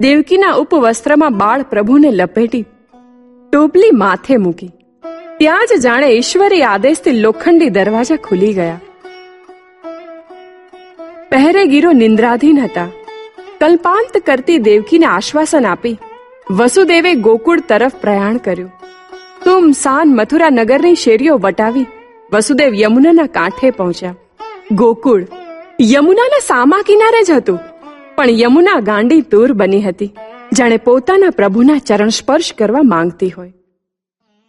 દેવકીના 0.00 0.52
ઉપવસ્ત્રમાં 0.52 1.38
બાળ 1.38 1.62
પ્રભુને 1.62 2.10
લપેટી 2.10 2.62
ટોપલી 3.52 3.90
માથે 3.92 4.36
મૂકી. 4.36 4.70
ત્યાં 5.38 5.66
જ 5.66 5.80
જાણે 5.80 6.06
ઈશ્વરી 6.06 6.62
આદેશથી 6.62 7.10
લોખંડી 7.10 7.68
દરવાજા 7.68 8.16
ખુલી 8.16 8.52
ગયા. 8.52 8.80
પહેરેગીરો 11.30 11.92
નિંદ્રાધીન 11.92 12.60
હતા. 12.60 12.88
કલ્પાંત 13.60 14.18
કરતી 14.26 14.58
દેવકીને 14.58 15.06
આશ્વાસન 15.06 15.66
આપી 15.66 15.98
વસુદેવે 16.50 17.14
ગોકુળ 17.14 17.60
તરફ 17.60 17.94
પ્રયાણ 17.94 18.36
કર્યું. 18.36 18.72
તુમ 19.44 19.70
સાન 19.72 20.14
મથુરા 20.16 20.50
નગરની 20.50 20.94
શેરીઓ 20.94 21.36
વટાવી 21.38 21.86
વસુદેવ 22.32 22.74
યમુનાના 22.74 23.26
કાંઠે 23.26 23.70
પહોંચ્યા. 23.70 24.14
ગોકુળ 24.72 25.26
યમુનાના 25.80 26.40
સામા 26.46 26.82
કિનારે 26.86 27.22
જ 27.24 27.30
હતું, 27.30 27.58
પણ 28.16 28.30
યમુના 28.30 28.80
ગાંડી 28.80 29.20
તૂર 29.20 29.52
બની 29.52 29.82
હતી, 29.82 30.10
જાણે 30.52 30.76
પોતાના 30.76 31.30
પ્રભુના 31.30 31.78
ચરણ 31.78 32.08
સ્પર્શ 32.08 32.52
કરવા 32.58 32.82
માંગતી 32.82 33.30
હોય. 33.30 33.52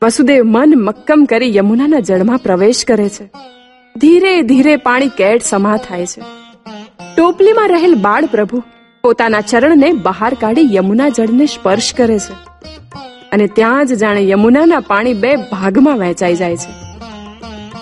વસુદેવ 0.03 0.43
મન 0.45 0.73
મક્કમ 0.77 1.25
કરી 1.29 1.55
યમુનાના 1.55 1.99
જળમાં 1.99 2.37
પ્રવેશ 2.37 2.85
કરે 2.85 3.09
છે. 3.09 3.31
ધીરે 3.97 4.41
ધીરે 4.41 4.75
પાણી 4.75 5.07
કેટ 5.07 5.41
સમા 5.43 5.77
થાય 5.77 6.05
છે. 6.05 6.21
ટોપલીમાં 7.17 7.67
રહેલ 7.67 7.95
બાળ 7.95 8.25
પ્રભુ 8.25 8.63
પોતાના 9.03 9.41
ચરણને 9.41 9.93
બહાર 9.93 10.33
કાઢી 10.33 10.75
યમુના 10.75 11.09
જળને 11.09 11.45
સ્પર્શ 11.45 11.93
કરે 11.93 12.19
છે. 12.19 12.33
અને 13.31 13.47
ત્યાં 13.47 13.87
જ 13.87 13.93
જાણે 13.93 14.29
યમુનાના 14.29 14.79
પાણી 14.79 15.13
બે 15.13 15.35
ભાગમાં 15.35 15.97
વહેંચાઈ 15.97 16.35
જાય 16.35 16.57
છે. 16.57 16.71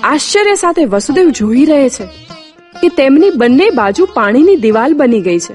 આશ્ચર્ય 0.04 0.56
સાથે 0.56 0.86
વસુદેવ 0.86 1.30
જોઈ 1.30 1.66
રહે 1.66 1.90
છે 1.90 2.06
કે 2.82 2.90
તેમની 2.90 3.30
બંને 3.30 3.70
બાજુ 3.70 4.08
પાણીની 4.14 4.56
દિવાલ 4.56 4.94
બની 4.94 5.22
ગઈ 5.22 5.40
છે 5.40 5.54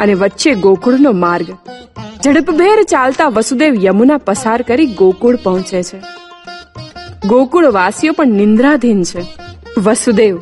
અને 0.00 0.14
વચ્ચે 0.14 0.54
ગોકુળનો 0.54 1.12
માર્ગ. 1.12 1.46
ઝડપભેર 2.24 2.82
ચાલતા 2.82 3.28
વસુદેવ 3.28 3.84
યમુના 3.84 4.16
પસાર 4.16 4.62
કરી 4.62 4.86
ગોકુળ 4.86 5.36
પહોંચે 5.36 5.82
છે. 5.82 6.00
ગોકુળ 7.28 7.66
વાસીઓ 7.66 8.12
પણ 8.12 8.26
નિંદ્રાધીન 8.26 9.02
છે. 9.02 9.22
વસુદેવ, 9.78 10.38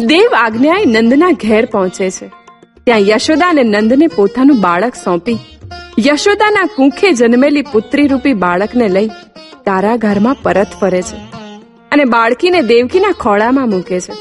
દેવ 0.00 0.34
આજ્ઞાએ 0.36 0.84
નંદના 0.84 1.30
ઘેર 1.30 1.64
પહોંચે 1.64 2.10
છે. 2.10 2.26
ત્યાં 2.84 2.98
યશોદા 2.98 3.48
અને 3.48 3.62
નંદને 3.62 4.06
પોતાનું 4.06 4.60
બાળક 4.60 4.94
સોંપી 4.94 5.38
યશોદાના 6.00 6.66
કુંખે 6.76 7.12
જન્મેલી 7.12 7.62
પુત્રી 7.62 8.06
રૂપી 8.06 8.32
બાળકને 8.34 8.88
લઈ 8.88 9.08
તારા 9.64 9.96
ઘરમાં 9.96 10.36
પરત 10.42 10.66
ફરે 10.80 11.02
છે 11.02 11.16
અને 11.92 12.04
બાળકીને 12.04 12.62
દેવકીના 12.62 13.12
ખોળામાં 13.12 13.70
મૂકે 13.70 14.00
છે. 14.00 14.12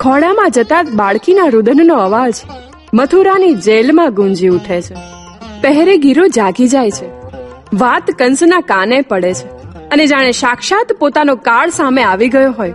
ખોળામાં 0.00 0.50
જતા 0.50 0.82
બાળકીના 0.82 1.46
રુદનનો 1.46 1.94
અવાજ 1.94 2.32
મથુરાની 2.94 3.54
જેલમાં 3.54 4.14
ગુંજી 4.14 4.48
ઉઠે 4.48 4.82
છે. 4.82 4.94
પહેરેગીરો 5.62 6.26
જાગી 6.26 6.68
જાય 6.68 6.90
છે. 6.90 7.06
વાત 7.74 8.10
કંસના 8.18 8.60
કાને 8.60 9.00
પડે 9.00 9.34
છે 9.34 9.48
અને 9.88 10.06
જાણે 10.06 10.32
સાક્ષાત 10.32 10.92
પોતાનો 10.92 11.36
કાળ 11.36 11.70
સામે 11.70 12.02
આવી 12.02 12.28
ગયો 12.28 12.52
હોય 12.52 12.72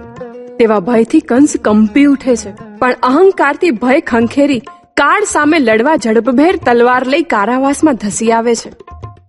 તેવા 0.60 0.80
ભયથી 0.80 1.20
કંસ 1.20 1.54
કંપી 1.62 2.06
ઉઠે 2.06 2.36
છે. 2.36 2.78
પણ 2.78 2.96
અહંકારથી 3.04 3.72
ભય 3.72 4.00
ખંખેરી 4.00 4.62
કાળ 4.98 5.24
સામે 5.24 5.60
લડવા 5.60 5.96
ઝડપભેર 5.96 6.56
તલવાર 6.66 7.08
લઈ 7.08 7.22
કારાવાસમાં 7.22 7.96
ધસી 7.96 8.32
આવે 8.32 8.56
છે. 8.56 8.72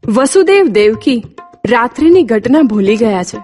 વસુદેવ 0.07 0.65
દેવકી 0.65 1.25
રાત્રિની 1.67 2.23
ઘટના 2.23 2.63
ભૂલી 2.63 2.97
ગયા 2.97 3.23
છે. 3.23 3.39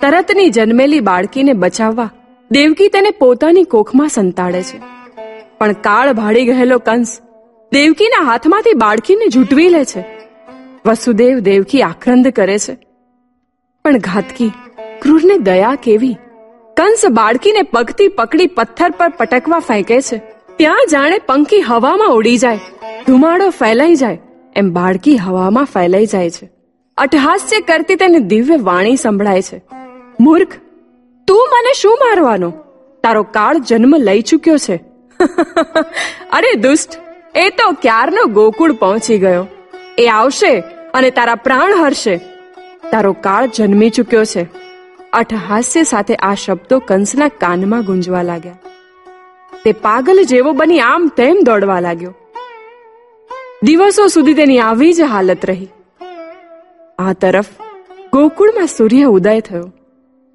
તરતની 0.00 0.48
જન્મેલી 0.48 1.00
બાળકીને 1.00 1.52
બચાવવા 1.52 2.10
દેવકી 2.50 2.88
તેને 2.88 3.10
પોતાની 3.10 3.64
કોખમાં 3.64 4.08
સંતાડે 4.08 4.62
છે. 4.62 4.80
પણ 5.58 5.72
કાળ 5.72 6.12
ભાડી 6.12 6.46
ગયેલો 6.46 6.78
કંસ 6.78 7.20
દેવકીના 7.72 8.24
હાથમાંથી 8.24 8.72
બાળકીને 8.74 9.26
ઝૂંટવી 9.28 9.68
લે 9.68 9.84
છે. 9.84 10.04
વસુદેવ 10.86 11.38
દેવકી 11.38 11.82
આક્રંદ 11.82 12.28
કરે 12.28 12.58
છે. 12.58 12.76
પણ 13.84 13.98
ઘાતકી 13.98 14.52
ક્રૂરને 15.02 15.38
દયા 15.38 15.74
કેવી? 15.82 16.16
કંસ 16.76 17.06
બાળકીને 17.10 17.62
પગથી 17.62 18.08
પકડી 18.08 18.46
પથ્થર 18.46 18.90
પર 18.90 19.08
પટકવા 19.08 19.58
ફેંકે 19.58 20.00
છે. 20.00 20.22
ત્યાં 20.62 20.86
જાણે 20.90 21.18
પંખી 21.18 21.60
હવામાં 21.60 22.08
ઉડી 22.08 22.38
જાય. 22.38 22.60
ધુમાડો 23.06 23.50
ફેલાઈ 23.50 23.94
જાય. 23.94 24.18
એમ 24.56 24.70
બાળકી 24.70 25.16
હવામાં 25.16 25.64
ફેલાઈ 25.64 26.06
જાય 26.06 26.30
છે. 26.30 26.50
અટહાસ્ય 26.98 27.60
કરતી 27.60 27.94
તેને 27.94 28.18
દિવ્ય 28.18 28.56
વાણી 28.56 28.96
સંભળાય 28.96 29.42
છે. 29.42 29.62
મૂર્ખ, 30.20 30.48
તું 31.26 31.48
મને 31.52 31.72
શું 31.76 31.98
મારવાનો? 32.00 32.50
તારો 33.02 33.22
કાળ 33.22 33.58
જન્મ 33.58 33.96
લઈ 33.96 34.20
ચૂક્યો 34.20 34.56
છે. 34.56 34.76
અરે 36.32 36.54
દુષ્ટ, 36.54 36.90
એ 37.34 37.50
તો 37.50 37.72
ક્યારનો 37.72 38.24
ગોકુળ 38.24 38.72
પહોંચી 38.72 39.18
ગયો. 39.18 39.46
એ 39.98 40.06
આવશે 40.06 40.62
અને 40.94 41.10
તારા 41.10 41.34
પ્રાણ 41.34 41.84
હરશે. 41.84 42.16
તારો 42.90 43.12
કાળ 43.12 43.46
જન્મી 43.46 43.90
ચૂક્યો 43.90 44.24
છે. 44.24 44.46
અઠહાસ્ય 45.12 45.82
સાથે 45.82 46.14
આ 46.14 46.34
શબ્દો 46.34 46.78
કંસના 46.78 47.28
કાનમાં 47.28 47.84
ગુંજવા 47.84 48.22
લાગ્યા. 48.22 48.58
તે 49.64 49.72
પાગલ 49.72 50.22
જેવો 50.22 50.52
બની 50.52 50.80
આમ 50.80 51.10
તેમ 51.16 51.36
દોડવા 51.42 51.80
લાગ્યો. 51.80 52.14
દિવસો 53.62 54.06
સુધી 54.06 54.34
તેની 54.34 54.58
આવી 54.58 54.92
જ 54.92 55.00
હાલત 55.00 55.46
રહી. 55.46 55.68
આ 56.98 57.12
તરફ 57.12 57.46
ગોકુળમાં 58.12 58.66
સૂર્ય 58.66 59.04
ઉદય 59.04 59.40
થયો. 59.40 59.72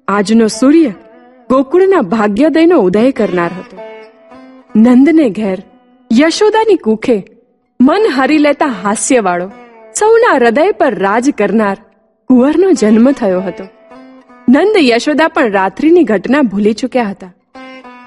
આજનો 0.08 0.46
સૂર્ય 0.46 0.92
ગોકુળના 1.50 2.00
ભાગ્યોદયનો 2.00 2.78
ઉદય 2.78 3.12
કરનાર 3.12 3.50
હતો. 3.58 3.76
નંદને 4.76 5.30
ઘેર 5.30 5.58
યશોદાની 6.12 6.76
કુખે 6.76 7.24
મન 7.80 8.02
હરી 8.16 8.38
લેતા 8.38 8.66
હાસ્યવાળો, 8.66 9.48
સૌના 9.94 10.34
હૃદય 10.34 10.72
પર 10.72 10.94
રાજ 10.94 11.30
કરનાર 11.30 11.76
કુંવરનો 12.28 12.70
જન્મ 12.72 13.10
થયો 13.12 13.40
હતો. 13.40 13.64
નંદ 14.48 14.76
યશોદા 14.80 15.28
પણ 15.28 15.50
રાત્રિની 15.50 16.04
ઘટના 16.04 16.42
ભૂલી 16.42 16.72
ચૂક્યા 16.72 17.04
હતા. 17.04 17.32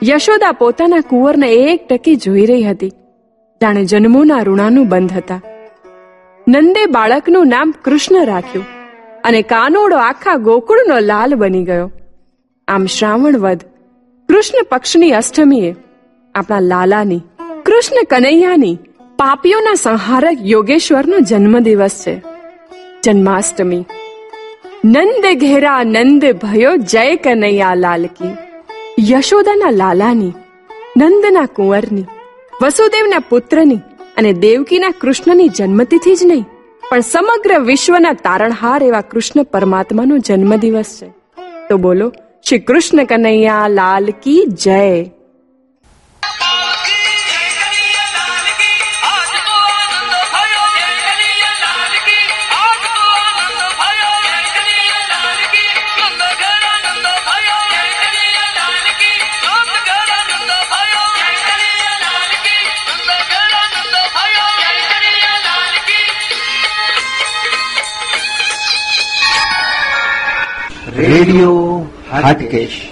યશોદા 0.03 0.51
પોતાના 0.51 0.99
કુંવરને 0.99 1.51
એક 1.51 1.87
ટકી 1.87 2.15
જોઈ 2.15 2.45
રહી 2.45 2.63
હતી. 2.63 2.89
જાણે 3.61 3.85
જન્મોના 3.85 4.39
ઋણાનું 4.39 4.89
બંધ 4.89 5.13
હતા. 5.13 5.41
નંદે 6.47 6.85
બાળકનું 6.85 7.47
નામ 7.47 7.73
કૃષ્ણ 7.83 8.25
રાખ્યું 8.25 8.65
અને 9.23 9.41
કાનોડો 9.41 9.97
આખા 9.97 10.35
ગોકુળનો 10.35 10.99
લાલ 10.99 11.35
બની 11.35 11.63
ગયો. 11.63 11.91
આમ 12.67 12.85
શ્રાવણ 12.85 13.37
વધ 13.37 13.63
કૃષ્ણ 14.29 14.63
પક્ષની 14.63 15.11
અષ્ટમીએ 15.11 15.75
આપણા 16.35 16.59
લાલાની, 16.59 17.21
કૃષ્ણ 17.65 18.05
કનૈયાની, 18.09 18.77
પાપીઓના 19.17 19.73
સંહારક 19.73 20.37
યોગેશ્વરનો 20.41 21.19
જન્મદિવસ 21.19 22.03
છે. 22.07 22.21
જન્માષ્ટમી. 23.03 23.85
નંદ 24.85 25.37
ઘેરા 25.39 25.83
નંદ 25.83 26.25
ભયો 26.25 26.75
જય 26.75 27.15
કનૈયા 27.15 27.75
લાલ 27.75 28.05
કી. 28.05 28.50
યશોદાના 28.99 29.69
લાલાની, 29.69 30.33
નંદના 30.97 31.45
કુંવરની, 31.45 32.05
વસુદેવના 32.61 33.19
પુત્રની 33.19 33.75
અને 34.17 34.33
દેવકીના 34.33 34.89
કૃષ્ણની 34.89 35.47
જન્મતિથિ 35.47 36.15
જ 36.15 36.19
નહીં, 36.25 36.45
પણ 36.89 36.99
સમગ્ર 36.99 37.59
વિશ્વના 37.59 38.13
તારણહાર 38.13 38.83
એવા 38.83 39.01
કૃષ્ણ 39.01 39.43
પરમાત્માનો 39.43 40.17
જન્મદિવસ 40.17 40.99
છે. 41.01 41.07
તો 41.69 41.77
બોલો, 41.77 42.13
શ્રી 42.49 42.59
કૃષ્ણ 42.59 43.03
કનૈયા 43.03 43.67
લાલ 43.67 44.05
કી 44.23 44.45
જય. 44.45 45.11
રેડિયો 71.11 71.85
હાટકેશ. 72.11 72.91